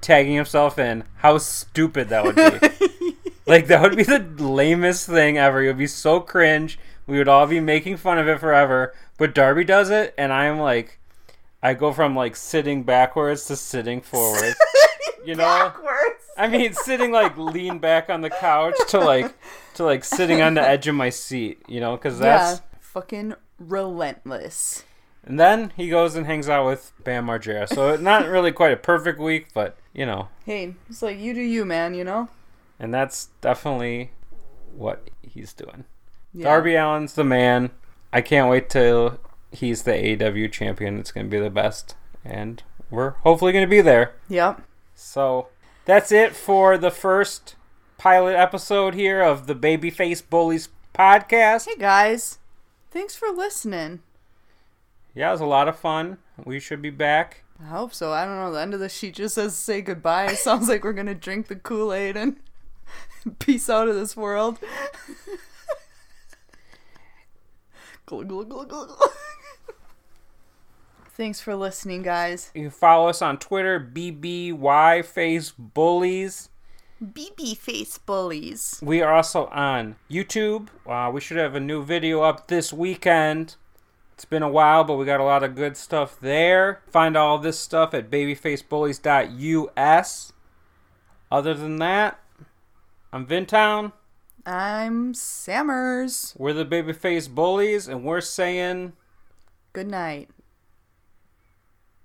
tagging 0.00 0.34
himself 0.34 0.78
in? 0.78 1.04
How 1.16 1.36
stupid 1.36 2.08
that 2.08 2.24
would 2.24 2.36
be. 2.36 3.16
like 3.46 3.66
that 3.66 3.82
would 3.82 3.94
be 3.98 4.02
the 4.04 4.20
lamest 4.42 5.06
thing 5.06 5.36
ever. 5.36 5.62
It 5.62 5.66
would 5.66 5.76
be 5.76 5.86
so 5.86 6.20
cringe. 6.20 6.78
We 7.06 7.18
would 7.18 7.28
all 7.28 7.46
be 7.46 7.60
making 7.60 7.98
fun 7.98 8.16
of 8.18 8.26
it 8.28 8.40
forever. 8.40 8.94
But 9.18 9.34
Darby 9.34 9.64
does 9.64 9.90
it 9.90 10.14
and 10.16 10.32
I'm 10.32 10.58
like 10.58 11.00
I 11.62 11.74
go 11.74 11.92
from 11.92 12.16
like 12.16 12.34
sitting 12.34 12.82
backwards 12.82 13.44
to 13.44 13.56
sitting 13.56 14.00
forwards. 14.00 14.56
you 15.24 15.34
know? 15.34 15.44
Backwards. 15.44 16.24
I 16.36 16.48
mean, 16.48 16.72
sitting 16.74 17.12
like 17.12 17.36
lean 17.36 17.78
back 17.78 18.08
on 18.10 18.20
the 18.22 18.30
couch 18.30 18.74
to 18.88 18.98
like 18.98 19.34
to 19.74 19.84
like 19.84 20.04
sitting 20.04 20.40
on 20.42 20.54
the 20.54 20.62
edge 20.62 20.86
of 20.88 20.94
my 20.94 21.10
seat, 21.10 21.62
you 21.68 21.80
know, 21.80 21.96
because 21.96 22.18
that's. 22.18 22.58
yeah. 22.60 22.64
Fucking 22.80 23.34
relentless. 23.58 24.84
And 25.24 25.38
then 25.38 25.72
he 25.76 25.88
goes 25.88 26.14
and 26.16 26.26
hangs 26.26 26.48
out 26.48 26.66
with 26.66 26.92
Bam 27.04 27.26
Margera. 27.26 27.68
So 27.68 27.96
not 27.96 28.26
really 28.26 28.52
quite 28.52 28.72
a 28.72 28.76
perfect 28.76 29.18
week, 29.20 29.48
but 29.54 29.76
you 29.94 30.04
know, 30.04 30.28
Hey, 30.44 30.74
it's 30.90 31.00
like 31.02 31.18
you 31.18 31.32
do 31.34 31.40
you, 31.40 31.64
man. 31.64 31.94
You 31.94 32.04
know. 32.04 32.28
and 32.78 32.92
that's 32.92 33.26
definitely 33.40 34.10
what 34.74 35.08
he's 35.22 35.52
doing. 35.52 35.84
Yeah. 36.34 36.44
Darby 36.44 36.76
Allin's 36.76 37.14
the 37.14 37.24
man. 37.24 37.70
I 38.12 38.20
can't 38.20 38.50
wait 38.50 38.68
till 38.68 39.20
he's 39.52 39.82
the 39.82 39.92
AW 39.94 40.48
champion. 40.48 40.98
It's 40.98 41.12
going 41.12 41.26
to 41.26 41.30
be 41.30 41.38
the 41.42 41.50
best. 41.50 41.94
And 42.24 42.62
we're 42.90 43.10
hopefully 43.20 43.52
going 43.52 43.64
to 43.64 43.70
be 43.70 43.80
there. 43.80 44.14
Yep. 44.28 44.62
So 45.02 45.48
that's 45.84 46.12
it 46.12 46.34
for 46.34 46.78
the 46.78 46.90
first 46.90 47.56
pilot 47.98 48.36
episode 48.36 48.94
here 48.94 49.20
of 49.20 49.46
the 49.46 49.54
Babyface 49.54 50.22
Bullies 50.26 50.68
podcast. 50.94 51.66
Hey 51.66 51.76
guys, 51.76 52.38
thanks 52.90 53.16
for 53.16 53.28
listening. 53.28 54.00
Yeah, 55.14 55.28
it 55.28 55.32
was 55.32 55.40
a 55.40 55.46
lot 55.46 55.68
of 55.68 55.76
fun. 55.78 56.18
We 56.42 56.60
should 56.60 56.80
be 56.80 56.90
back. 56.90 57.42
I 57.60 57.66
hope 57.66 57.92
so. 57.92 58.12
I 58.12 58.24
don't 58.24 58.38
know. 58.38 58.52
The 58.52 58.60
end 58.60 58.74
of 58.74 58.80
the 58.80 58.88
sheet 58.88 59.16
just 59.16 59.34
says 59.34 59.56
say 59.56 59.82
goodbye. 59.82 60.26
It 60.26 60.38
sounds 60.38 60.68
like 60.68 60.84
we're 60.84 60.92
gonna 60.92 61.14
drink 61.14 61.48
the 61.48 61.56
Kool 61.56 61.92
Aid 61.92 62.16
and 62.16 62.36
peace 63.40 63.68
out 63.68 63.88
of 63.88 63.96
this 63.96 64.16
world. 64.16 64.58
Glug, 68.06 68.28
glug, 68.28 68.48
glug, 68.48 68.68
glug, 68.68 68.88
glug. 68.88 69.10
Thanks 71.14 71.42
for 71.42 71.54
listening, 71.54 72.02
guys. 72.02 72.50
You 72.54 72.62
can 72.62 72.70
follow 72.70 73.08
us 73.08 73.20
on 73.20 73.36
Twitter, 73.38 73.78
BBY 73.78 75.04
Face 75.04 75.50
Bullies. 75.50 76.48
BB 77.04 77.58
face 77.58 77.98
bullies. 77.98 78.80
We 78.82 79.02
are 79.02 79.12
also 79.12 79.44
on 79.46 79.96
YouTube. 80.10 80.68
Uh, 80.86 81.10
we 81.12 81.20
should 81.20 81.36
have 81.36 81.54
a 81.54 81.60
new 81.60 81.84
video 81.84 82.22
up 82.22 82.48
this 82.48 82.72
weekend. 82.72 83.56
It's 84.14 84.24
been 84.24 84.42
a 84.42 84.48
while, 84.48 84.84
but 84.84 84.94
we 84.94 85.04
got 85.04 85.20
a 85.20 85.24
lot 85.24 85.42
of 85.42 85.54
good 85.54 85.76
stuff 85.76 86.18
there. 86.20 86.80
Find 86.86 87.14
all 87.16 87.36
this 87.38 87.58
stuff 87.58 87.92
at 87.92 88.08
babyfacebullies.us. 88.08 90.32
Other 91.30 91.54
than 91.54 91.76
that, 91.76 92.20
I'm 93.12 93.26
Vintown. 93.26 93.92
I'm 94.46 95.12
Sammers. 95.12 96.34
We're 96.38 96.52
the 96.52 96.64
Babyface 96.64 97.28
Bullies, 97.28 97.88
and 97.88 98.04
we're 98.04 98.22
saying 98.22 98.92
Good 99.72 99.90
night. 99.90 100.30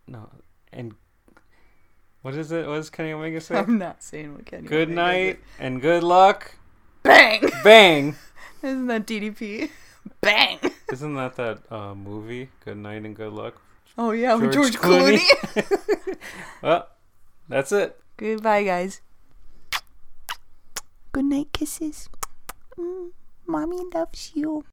No. 0.07 0.29
And 0.71 0.95
what 2.21 2.35
is 2.35 2.51
it? 2.51 2.67
What 2.67 2.75
does 2.75 2.89
Kenny 2.89 3.11
Omega 3.11 3.39
say? 3.41 3.55
I'm 3.55 3.77
not 3.77 4.03
saying 4.03 4.33
what 4.33 4.45
Kenny. 4.45 4.67
Good 4.67 4.89
Omega 4.89 5.01
night 5.01 5.39
and 5.59 5.81
good 5.81 6.03
luck. 6.03 6.55
Bang! 7.03 7.49
Bang. 7.63 8.15
Isn't 8.63 8.87
that 8.87 9.05
DDP? 9.05 9.69
Bang! 10.21 10.59
Isn't 10.91 11.15
that 11.15 11.35
that 11.35 11.59
uh, 11.71 11.95
movie? 11.95 12.49
Good 12.65 12.77
night 12.77 13.03
and 13.03 13.15
good 13.15 13.33
luck. 13.33 13.61
Oh 13.97 14.11
yeah, 14.11 14.35
with 14.35 14.53
George 14.53 14.73
George 14.73 14.77
Clooney. 14.77 15.19
Well, 16.61 16.87
that's 17.47 17.71
it. 17.71 17.99
Goodbye, 18.17 18.63
guys. 18.63 19.01
Good 21.11 21.25
night, 21.25 21.53
kisses. 21.53 22.09
Mm, 22.77 23.11
mommy 23.45 23.83
loves 23.93 24.31
you. 24.33 24.65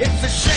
It's 0.00 0.22
a 0.22 0.47